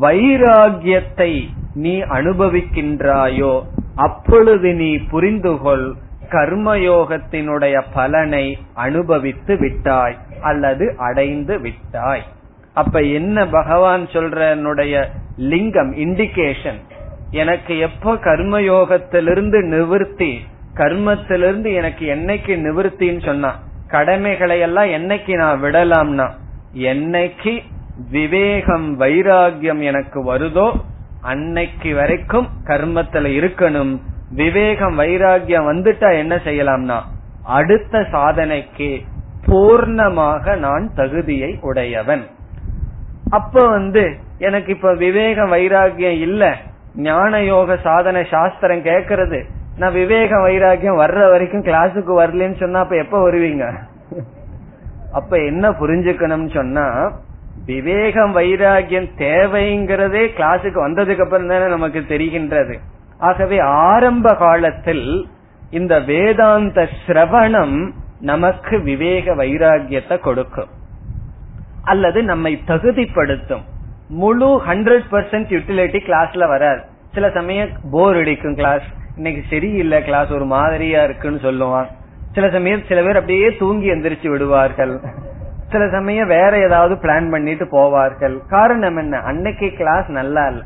[0.00, 1.32] வைராகியத்தை
[1.74, 3.54] நீ அனுபவிக்கின்றாயோ
[3.94, 5.86] அப்பொழுது நீ புரிந்துகொள்
[6.30, 12.24] கர்மயோகத்தினுடைய பலனை அனுபவித்து விட்டாய் அல்லது அடைந்து விட்டாய்.
[12.74, 14.94] அப்ப என்ன பகவான் சொல்றனுடைய
[15.36, 16.80] லிங்கம் இண்டிகேஷன்
[17.30, 20.32] எனக்கு எப்ப கர்மயோகத்திலிருந்து நிவர்த்தி
[20.80, 23.50] கர்மத்திலிருந்து எனக்கு என்னைக்கு நிவர்த்தின்னு சொன்னா
[23.88, 26.26] கடமைகளை எல்லாம் என்னைக்கு நான் விடலாம்னா
[26.72, 27.54] என்னைக்கு
[28.10, 30.68] விவேகம் வைராகியம் எனக்கு வருதோ
[31.22, 33.92] அன்னைக்கு வரைக்கும் கர்மத்துல இருக்கணும்.
[34.30, 36.98] விவேகம் வைராகியம் வந்துட்டா என்ன செய்யலாம்னா
[37.42, 38.90] அடுத்த சாதனைக்கு
[39.46, 42.24] பூர்ணமாக நான் தகுதியை உடையவன்.
[43.30, 44.04] அப்ப வந்து
[44.38, 46.56] எனக்கு இப்ப விவேகம் வைராகியம் இல்ல.
[46.94, 49.40] ஞான யோக சாதனை சாஸ்திரம் கேக்குறது.
[49.80, 53.64] நான் விவேக வைராகியம் வர்ற வரைக்கும் கிளாஸுக்கு வரலன்னு சொன்னா அப்ப எப்ப வருவீங்க?
[55.12, 56.86] அப்ப என்ன புரிஞ்சுக்கணும்னு சொன்னா
[57.64, 62.74] விவேகம் வைராகியம் தேவைங்கிறதே கிளாஸுக்கு வந்ததுக்கு அப்புறம் தானே நமக்கு தெரிகின்றது.
[63.28, 63.58] ஆகவே
[63.88, 65.06] ஆரம்ப காலத்தில்
[65.70, 67.76] இந்த வேதாந்த சிரவணம்
[68.30, 70.70] நமக்கு விவேக வைராகியத்தை கொடுக்கும்.
[71.82, 73.66] அல்லது நம்மை தகுதிப்படுத்தும்.
[74.22, 76.82] முழு ஹண்ட்ரட் பர்சன்ட் யூட்டிலிட்டி கிளாஸ்ல வராது.
[77.14, 81.88] சில சமயம் போர் அடிக்கும் கிளாஸ் இன்னைக்கு சரியில்லை கிளாஸ் ஒரு மாதிரியா இருக்குன்னு சொல்லுவான்.
[82.32, 85.00] சில சமயம் சில பேர் அப்படியே தூங்கி எந்திரிச்சு விடுவார்கள்.
[85.68, 88.36] சில சமயம் வேற ஏதாவது பிளான் பண்ணிட்டு போவார்கள்.
[88.48, 89.18] காரணம் என்ன?
[89.18, 90.62] அன்னைக்கு கிளாஸ் நல்லா இல்ல.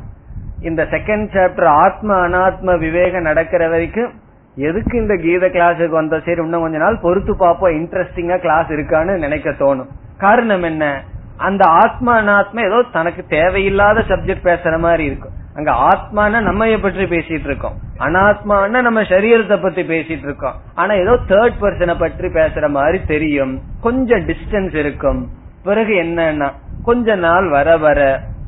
[0.61, 4.13] இந்த செகண்ட் சாப்டர் ஆத்ம அனாத்ம விவேகம் நடக்கிற வரைக்கும்
[4.57, 7.73] எதுக்கு இந்த கீத கிளாஸுக்கு வந்த சரி இன்னும் கொஞ்ச நாள் பொறுத்து பார்ப்போம்.
[7.73, 9.89] இன்ட்ரெஸ்டிங்கா கிளாஸ் இருக்கான்னு நினைக்க தோணும்.
[10.19, 11.03] காரணம் என்ன?
[11.37, 15.43] அந்த ஆத்மா அனாத்மா ஏதோ தனக்கு தேவையில்லாத சப்ஜெக்ட் பேசுற மாதிரி இருக்கும்.
[15.57, 17.77] அங்க ஆத்மான நம்ம பற்றி பேசிட்டு இருக்கோம்.
[17.99, 20.57] அனாத்மான நம்ம சரீரத்தை பத்தி பேசிட்டு இருக்கோம்.
[20.75, 23.55] ஆனா ஏதோ தேர்ட் பர்சனை பற்றி பேசுற மாதிரி தெரியும்.
[23.81, 25.21] கொஞ்சம் டிஸ்டன்ஸ் இருக்கும்.
[25.63, 26.49] பிறகு என்னன்னா
[26.85, 28.01] கொஞ்ச நாள் வர வர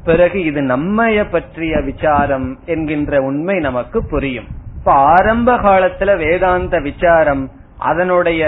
[0.05, 4.49] பிறகு இது நம்மைய பற்றிய விசாரம் என்கின்ற உண்மை நமக்கு புரியும்.
[4.79, 7.45] இப்ப ஆரம்ப காலத்துல வேதாந்த விசாரம்
[7.91, 8.43] அதனுடைய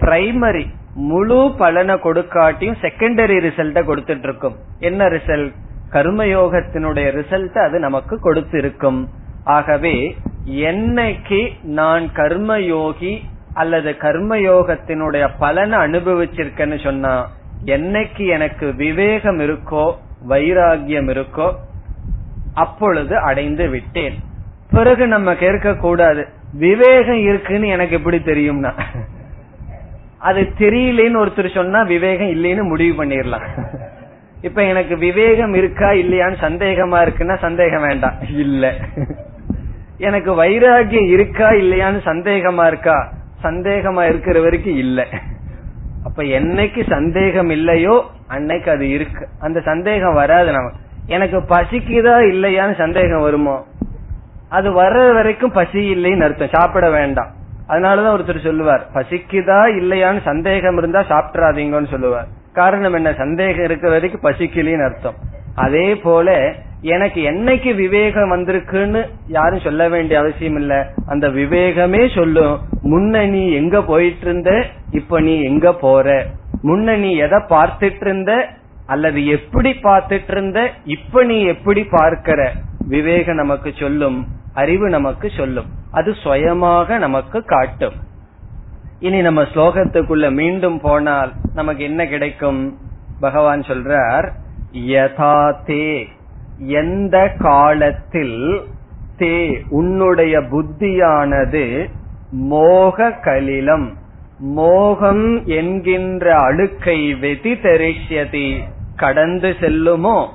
[0.00, 0.64] பிரைமரி
[1.10, 4.56] முழு பலனை கொடுக்காட்டியும் செகண்டரி ரிசல்ட்ட கொடுத்துட்டு இருக்கும்.
[4.88, 5.52] என்ன ரிசல்ட்
[5.92, 9.08] கர்மயோகத்தினுடைய ரிசல்ட் அது நமக்கு கொடுத்திருக்கும்.
[9.44, 10.16] ஆகவே
[10.46, 13.18] என்னைக்கு நான் கர்மயோகி
[13.54, 17.30] அல்லது கர்மயோகத்தினுடைய பலனை அனுபவிச்சிருக்கேன்னு சொன்னா
[17.64, 19.86] என்னைக்கு எனக்கு விவேகம் இருக்கோ
[20.28, 21.48] வைராகியம் இருக்கோ
[22.54, 24.16] அப்பொழுது அடைந்து விட்டேன்.
[24.70, 28.72] பிறகு நம்ம கேட்க கூடாது விவேகம் இருக்குன்னு எனக்கு எப்படி தெரியும்னா?
[30.18, 33.46] அது தெரியலேன்னு ஒருத்தர் சொன்னா விவேகம் இல்லைன்னு முடிவு பண்ணிடலாம்
[34.40, 38.12] இப்ப எனக்கு விவேகம் இருக்கா இல்லையான்னு சந்தேகமா இருக்குன்னா சந்தேகம் வேண்டாம்.
[38.36, 38.74] இல்ல.
[39.98, 43.12] எனக்கு வைராகியம் இருக்கா இல்லையான்னு சந்தேகமா இருக்கா?
[43.42, 45.06] சந்தேகமா இருக்கிற வரைக்கும் இல்ல.
[46.04, 49.28] அப்ப என்னைக்கு சந்தேகம் இல்லையோ அன்னைக்கு அது இருக்கு.
[49.38, 50.70] அந்த சந்தேகம் வராது நம்ம.
[51.06, 53.64] எனக்கு பசிக்குதா இல்லையான்னு சந்தேகம் வருமோ?
[54.48, 56.48] அது வர்ற வரைக்கும் பசி இல்லைன்னு அர்த்தம்.
[56.52, 57.28] சாப்பிட வேண்டாம்.
[57.68, 62.26] அதனாலதான் ஒருத்தர் சொல்லுவார் பசிக்குதா இல்லையான்னு சந்தேகம் இருந்தா சாப்பிட்றாதீங்கன்னு சொல்லுவார்.
[62.60, 63.10] காரணம் என்ன?
[63.12, 65.18] சந்தேகம் இருக்கிற வரைக்கும் பசிக்கலின்னு அர்த்தம்.
[65.66, 66.28] அதே போல
[66.94, 69.00] எனக்கு என்னைக்கு விவேகம் வந்திருக்குன்னு
[69.36, 70.74] யாரும் சொல்ல வேண்டிய அவசியம் இல்ல.
[71.06, 72.54] அந்த விவேகமே சொல்லும்
[72.84, 74.50] முன்ன நீ எங்க போயிட்டு இருந்த
[74.90, 76.06] இப்ப நீ எங்க போற?
[76.62, 78.32] முன்ன நீ எதை பார்த்துட்டு இருந்த
[78.86, 80.60] அல்லது எப்படி பார்த்துட்டு இருந்த
[80.96, 82.40] இப்ப நீ எப்படி பார்க்கிற?
[82.88, 84.18] விவேகம் நமக்கு சொல்லும்
[84.54, 85.68] அறிவு நமக்கு சொல்லும்.
[85.92, 87.96] அது சுயமாக நமக்கு காட்டும்.
[89.00, 92.78] இனி நம்ம ஸ்லோகத்துக்குள்ள மீண்டும் போனால் நமக்கு என்ன கிடைக்கும்?
[93.20, 94.30] பகவான் சொல்றார்
[94.72, 96.04] யதா தே.
[96.58, 98.60] எந்த காலத்தில்
[99.18, 99.62] தே?
[99.68, 101.90] உன்னுடைய புத்தியானது
[102.30, 103.94] மோக கலிலம்.
[104.38, 108.58] மோகம் என்கின்ற அழுக்கை வெதி தெரிஷ்யதி.
[108.96, 110.28] கடந்து செல்லுமோ?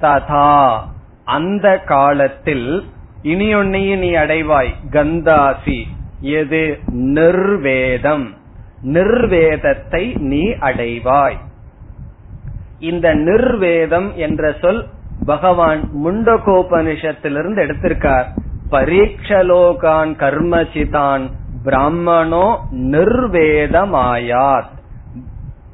[0.00, 0.78] ததா.
[1.24, 2.84] அந்த காலத்தில்
[3.22, 5.82] இனி ஒன்னையும் நீ அடைவாய் கந்தாசி.
[6.20, 6.78] எது?
[6.86, 8.34] நிர்வேதம்.
[8.80, 11.36] நிர்வேதத்தை நீ அடைவாய்.
[12.78, 14.86] இந்த நிர்வேதம் என்ற சொல்
[15.26, 18.24] பகவான் முண்டகோபனிஷத்திலிருந்து எடுத்திருக்கார்.
[18.70, 21.30] பரீட்சலோகான் கர்மசிதான்
[21.64, 24.74] பிராமணோ நிர்வேதமாயாத்.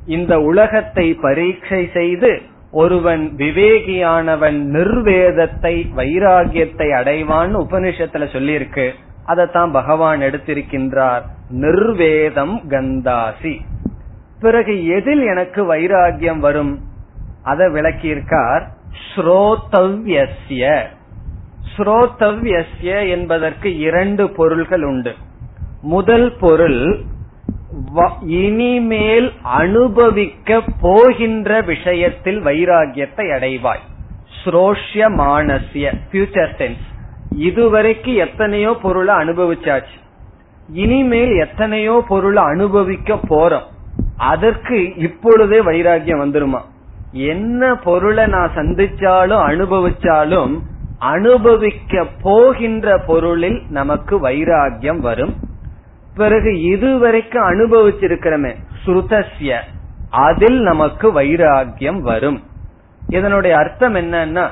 [0.07, 8.91] இந்த உலகத்தை பரீட்சை செய்து ஒருவன் விவேகியானவன் நிர்வேதத்தை வைராகியத்தை அடைவான்னு உபனிஷத்துல சொல்லியிருக்கு.
[9.25, 11.23] அதைத்தான் பகவான் எடுத்திருக்கின்றார்.
[11.49, 13.61] நிர்வேதம் கந்தாசி.
[14.41, 16.81] பிறகு எதில் எனக்கு வைராகியம் வரும்?
[17.43, 18.67] அதை விளக்கியிருக்கார்
[19.15, 20.83] ஸ்ரோதவ்யஸ்ய.
[21.77, 25.15] ஸ்ரோதவ்யஸ்ய என்பதற்கு இரண்டு பொருள்கள் உண்டு.
[25.83, 27.01] முதல் பொருள்
[28.27, 33.91] இனிமேல் அனுபவிக்க போகின்ற விஷயத்தில் வைராகியத்தை அடைவாய்.
[34.45, 36.91] ஸ்ரோஷ்ய மானசிய பியூச்சர் டென்ஸ்
[37.39, 40.01] இதுவரைக்கு எத்தனையோ பொருளை அனுபவிச்சாச்சு.
[40.73, 43.63] இனிமேல் எத்தனையோ பொருளை அனுபவிக்க போறோம்.
[44.17, 46.61] அதற்கு இப்பொழுதே வைராகியம் வந்துருமா?
[47.13, 50.59] என்ன பொருளை நான் சந்திச்சாலும் அனுபவிச்சாலும்
[50.99, 55.35] அனுபவிக்க போகின்ற பொருளில் நமக்கு வைராகியம் வரும்.
[56.15, 58.57] பிறகு இதுவரைக்கும் அனுபவிச்சிருக்கிறோமே
[58.87, 59.57] ஸ்ருதஸ்ய
[60.11, 62.43] அதில் நமக்கு வைராகியம் வரும்.
[63.09, 64.49] இதனுடைய அர்த்தம் என்னன்னா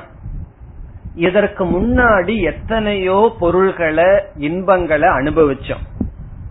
[1.15, 5.83] இதற்கு முன்னாடி எத்தனையோ பொருள்களை இன்பங்களை அனுபவிச்சோம்.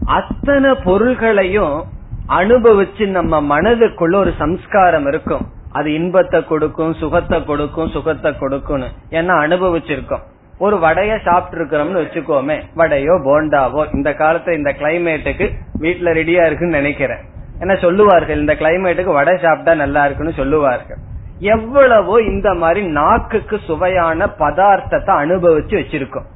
[0.04, 1.84] அத்தனை பொருள்களையும்
[2.28, 5.46] அனுபவிச்சு நம்ம மனதுக்குள்ள ஒரு சம்ஸ்காரம் இருக்கும்.
[5.72, 8.86] அது இன்பத்தை கொடுக்கும் சுகத்தை கொடுக்கும் சுகத்தை கொடுக்கும்னு.
[9.10, 10.24] ஏன்னா அனுபவிச்சிருக்கோம்.
[10.58, 12.60] ஒரு வடைய சாப்பிட்டு இருக்கிறோம்னு வச்சுக்கோமே.
[12.76, 15.50] வடையோ போண்டாவோ இந்த காலத்துல இந்த கிளைமேட்டுக்கு
[15.80, 17.18] வீட்டுல ரெடியா இருக்குன்னு நினைக்கிறேன்.
[17.60, 18.38] ஏன்னா சொல்லுவார்கள்?
[18.38, 21.08] இந்த கிளைமேட்டுக்கு வடை சாப்பிட்டா நல்லா இருக்குன்னு சொல்லுவார்கள்.
[21.40, 26.28] எவ்வளவோ இந்த மாதிரி நாக்குக்கு சுவையான பதார்த்தத்தை அனுபவிச்சு வச்சிருக்கோம்.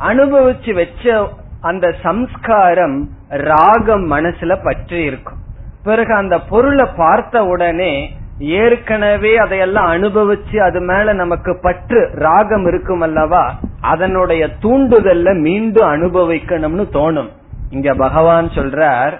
[0.00, 1.28] அனுபவிச்சு வச்ச
[1.60, 5.36] அந்த சம்ஸ்காரம் ராகம் மனசுல பற்றி இருக்கும்.
[5.84, 13.54] பிறகு அந்த பொருளை பார்த்த உடனே ஏற்கனவே அதையெல்லாம் அனுபவிச்சு அது மேல நமக்கு பற்று ராகம் இருக்கும் அல்லவா?
[13.80, 17.28] அதனுடைய தூண்டுதல்ல மீண்டும் அனுபவிக்கணும்னு தோணும்.
[17.70, 19.14] இங்க பகவான் சொல்றார்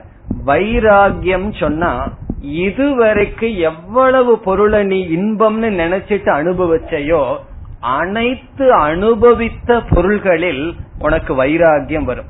[0.46, 2.08] வைராகியம் சொன்னா
[2.44, 7.36] இதுவரைக்கு எவ்வளவு பொருளை நீ இன்பம்னு நினைச்சிட்டு அனுபவிச்சையோ
[7.80, 12.24] அனைத்து அனுபவித்த பொருள்களில் உனக்கு வைராகியம் வரும்.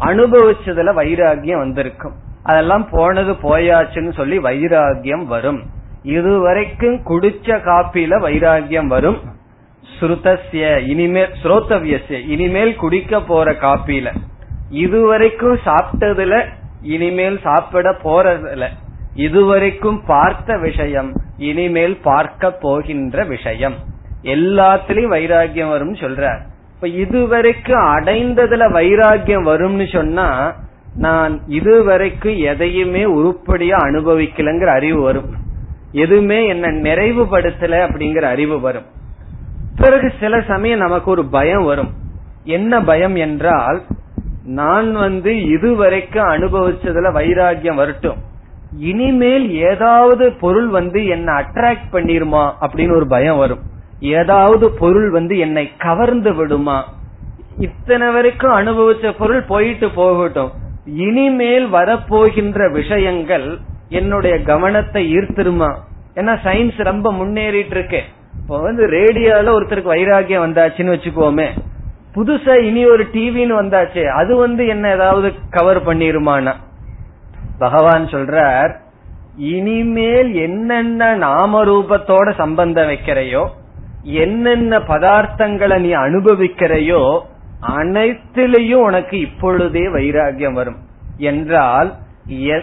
[0.00, 2.12] அனுபவிச்சதுல வைராகியம் வந்திருக்கும்.
[2.42, 5.62] அதெல்லாம் போனது போயாச்சுன்னு சொல்லி வைராகியம் வரும்.
[6.02, 9.18] இதுவரைக்கும் குடிச்ச காப்பில வைராகியம் வரும்.
[10.00, 14.14] ஸ்ருதஸ்ய இனிமேல் ஸ்ரோத்தவியஸ்ய இனிமேல் குடிக்க போற காப்பில.
[14.70, 16.46] இதுவரைக்கும் சாப்பிட்டதுல
[16.82, 18.68] இனிமேல் சாப்பிட போறதுல.
[19.18, 23.74] இதுவரைக்கும் பார்த்த விஷயம் இனிமேல் பார்க்க போகின்ற விஷயம்.
[24.22, 26.40] எல்லாத்திலயும் வைராகியம் வரும் சொல்றார்.
[26.74, 30.54] இப்ப இதுவரைக்கும் அடைந்ததுல வைராகியம் வரும்னு சொன்னா
[30.96, 35.34] நான் இதுவரைக்கும் எதையுமே உருப்படியா அனுபவிக்கலங்கிற அறிவு வரும்.
[35.92, 38.86] எதுவுமே என்ன நிறைவுபடுத்தல அப்படிங்கிற அறிவு வரும்.
[39.76, 41.92] பிறகு சில சமயம் நமக்கு ஒரு பயம் வரும்.
[42.44, 43.82] என்ன பயம் என்றால்
[44.44, 48.26] நான் வந்து இதுவரைக்கும் அனுபவிச்சதுல வைராகியம் வரட்டும்.
[48.76, 53.58] இனிமேல் ஏதாவது பொருள் வந்து என்னை அட்ராக்ட் பண்ணிருமா அப்படின்னு ஒரு பயம் வரும்.
[54.00, 56.84] ஏதாவது பொருள் வந்து என்னை கவர்ந்து விடுமா?
[57.58, 60.50] இத்தனை வரைக்கும் அனுபவிச்ச பொருள் போயிட்டு போகட்டும்.
[60.86, 63.58] இனிமேல் வரப்போகின்ற விஷயங்கள்
[63.88, 65.70] என்னுடைய கவனத்தை ஈர்த்திருமா?
[66.14, 68.02] ஏன்னா சயின்ஸ் ரொம்ப முன்னேறிட்டு இருக்கு
[68.40, 71.48] இப்போ வந்து ரேடியோல ஒருத்தருக்கு வைராகியம் வந்தாச்சுன்னு வச்சுக்கோமே.
[72.14, 76.54] புதுசா இனி ஒரு டிவின்னு வந்தாச்சு அது வந்து என்ன ஏதாவது கவர் பண்ணிருமானா?
[77.58, 78.72] பகவான் சொல்றார்
[79.36, 83.44] இனிமேல் என்னென்ன நாம ரூபத்தோட சம்பந்தம் வைக்கிறையோ
[84.02, 87.20] என்னென்ன பதார்த்தங்களை நீ அனுபவிக்கிறையோ
[87.78, 90.76] அனைத்திலையும் உனக்கு இப்பொழுதே வைராகியம் வரும்.
[91.16, 91.94] என்றால்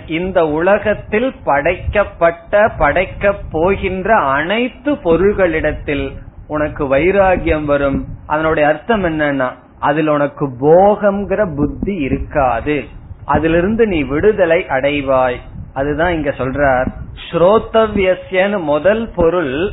[0.08, 6.06] இந்த உலகத்தில் படைக்கப்பட்ட படைக்க போகின்ற அனைத்து பொருள்களிடத்தில்
[6.48, 8.06] உனக்கு வைராகியம் வரும்.
[8.28, 12.84] அதனுடைய அர்த்தம் என்னன்னா அதில் உனக்கு போகம்ங்கிற புத்தி இருக்காது.
[13.26, 15.36] அதிலிருந்து நீ விடுதலை அடைவாய்.
[15.74, 16.86] அதுதான் இங்க சொல்றார்.
[17.32, 19.72] ஸ்ரோத்தவ்யன்னு முதல் பொருள்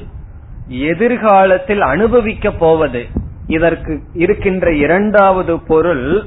[0.68, 3.06] எதிர்காலத்தில் அனுபவிக்க போவது.
[3.46, 6.22] இதற்கு இருக்கின்ற இரண்டாவது பொருள்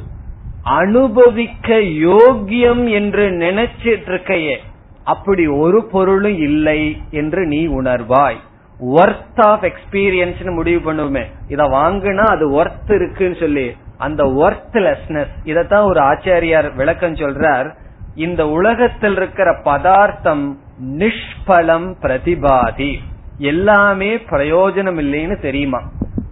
[0.64, 4.58] அனுபவிக்க யோக்கியம் என்று நினைச்சிட்டு இருக்கையே
[5.04, 8.38] அப்படி ஒரு பொருளும் இல்லை என்று நீ உணர்வாய்.
[8.82, 11.24] ஒர்த் ஆஃப் எக்ஸ்பீரியன்ஸ் முடிவு பண்ணுவோமே.
[11.48, 17.76] இத வாங்கினா அது ஒர்த் இருக்குன்னு சொல்லி அந்த ஒர்த்லெஸ்னஸ் இதத்தான் ஒரு ஆச்சாரியார் விளக்கம் சொல்றார்.
[18.16, 22.98] இந்த உலகத்தில் இருக்கிற பதார்த்தம் நிஷ்பலம் பிரதிபாதி.
[23.38, 25.82] எல்லாமே பிரயோஜனம் இல்லைன்னு தெரியுமா?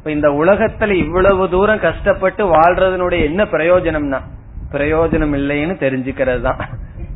[0.04, 4.20] இந்த உலகத்துல இவ்வளவு தூரம் கஷ்டப்பட்டு வாழ்றதனுடைய என்ன பிரயோஜனம்னா?
[4.72, 6.58] பிரயோஜனம் இல்லைன்னு தெரிஞ்சுக்கிறது தான்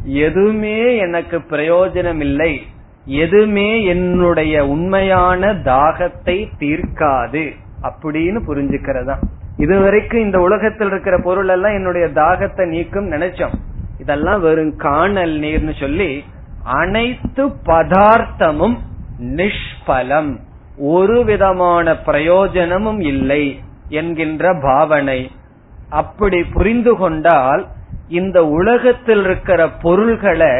[0.03, 2.61] எதுவுமே எனக்கு பிரயோஜனம் இல்லை.
[3.05, 7.51] எதுவுமே என்னுடைய உண்மையான தாகத்தை தீர்க்காது.
[7.81, 9.17] அப்படின்னு புரிஞ்சுக்கிறதா
[9.57, 13.55] இதுவரைக்கும் இந்த உலகத்தில் இருக்கிற பொருள் எல்லாம் என்னுடைய தாகத்தை நீக்கும் நினைச்சோம்.
[13.99, 16.25] இதெல்லாம் வெறும் காணல் நீர்னு சொல்லி
[16.63, 18.77] அனைத்து பதார்த்தமும்
[19.19, 20.31] நிஷ்பலம்.
[20.77, 25.31] ஒரு விதமான பிரயோஜனமும் இல்லை என்கின்ற பாவனை.
[25.89, 27.67] அப்படி புரிந்து கொண்டால்
[28.07, 30.53] இந்த உலகத்தில் இருக்கிற பொருள்களை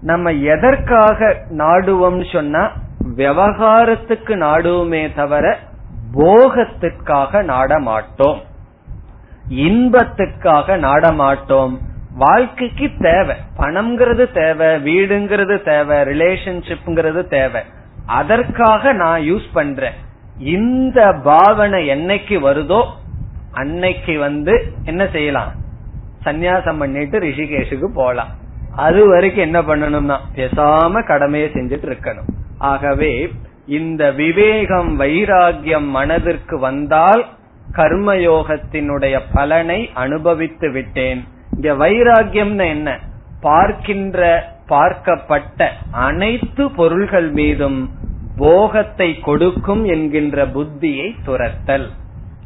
[0.00, 2.70] நம்ம எதற்காக நாடுவோம்னு சொன்னா
[3.16, 5.58] விவகாரத்துக்கு நாடுவோமே தவிர
[6.14, 8.46] போகத்திற்காக நாடமாட்டோம்.
[9.48, 11.80] இன்பத்திற்காக இன்பத்துக்காக நாட மாட்டோம்
[12.14, 13.36] வாழ்க்கைக்கு தேவை.
[13.58, 17.62] பணம்ங்கிறது தேவை வீடுங்கிறது தேவை ரிலேஷன்ஷிப்ங்கிறது தேவை.
[18.06, 19.92] அதற்காக நான் யூஸ் பண்றேன்.
[20.38, 22.86] இந்த பாவனை என்னைக்கு வருதோ
[23.52, 25.52] அன்னைக்கு வந்து என்ன செய்யலாம்?
[26.24, 28.28] சந்நியாசம் பண்ணிட்டு ரிஷிகேஷுக்கு போலாம்.
[28.76, 32.28] அது வரைக்கும் என்ன பண்ணணும்னா பேசாம கடமையை செஞ்சுட்டு இருக்கணும்.
[32.58, 33.30] ஆகவே
[33.68, 37.24] இந்த விவேகம் வைராகியம் மனதிற்கு வந்தால்
[37.72, 41.24] கர்மயோகத்தினுடைய பலனை அனுபவித்து விட்டேன்.
[41.54, 42.98] இங்க வைராகியம்னா என்ன?
[43.40, 47.90] பார்க்கின்ற பார்க்கப்பட்ட அனைத்து பொருள்கள் மீதும்
[48.36, 51.86] போகத்தை கொடுக்கும் என்கின்ற புத்தியை துரத்தல்.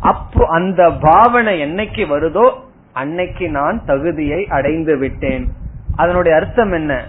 [0.00, 2.52] அப்போ அந்த பாவனை என்னைக்கு வருதோ
[2.92, 5.48] அன்னைக்கு நான் தகுதியை அடைந்து விட்டேன்.
[5.96, 7.04] அதனுடைய அர்த்தம் என்ன?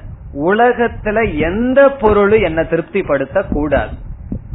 [0.45, 4.01] உலகத்துல எந்த பொருளும் என்ன திருப்திப்படுத்த கூடாது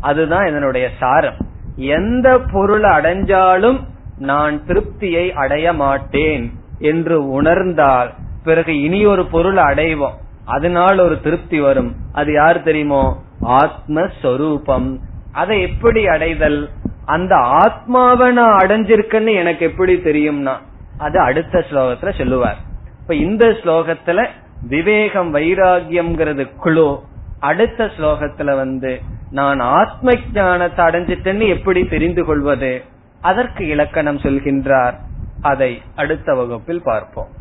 [0.01, 1.35] அதுதான் இதனுடைய சாரம்.
[1.77, 3.81] எந்த பொருளை அடைஞ்சாலும்
[4.19, 8.11] நான் திருப்தியை அடைய மாட்டேன் என்று உணர்ந்தால்
[8.45, 10.15] பிறகு இனி ஒரு பொருள் அடைவோம்.
[10.45, 11.95] அதனால் ஒரு திருப்தி வரும்.
[12.13, 13.23] அது யார் தெரியுமோ?
[13.43, 14.99] ஆத்மஸ்வரூபம்.
[15.33, 16.69] அதை எப்படி அடைதல்?
[17.05, 20.57] அந்த ஆத்மாவை நான் அடைஞ்சிருக்கேன்னு எனக்கு எப்படி தெரியும்னா
[20.99, 22.57] அது அடுத்த ஸ்லோகத்துல சொல்லுவார்.
[23.01, 24.27] இப்ப இந்த ஸ்லோகத்துல
[24.63, 27.01] விவேகம் வைராகியம்ங்கிறது குழு
[27.41, 29.01] அடுத்த ஸ்லோகத்துல வந்து
[29.32, 32.74] நான் ஆத்ம ஞானத்தை அடைஞ்சிட்டேன்னு எப்படி தெரிந்து கொள்வது
[33.22, 34.98] அதற்கு இலக்கணம் சொல்கின்றார்
[35.44, 37.32] அதை அடுத்த வகுப்பில் பார்ப்போம்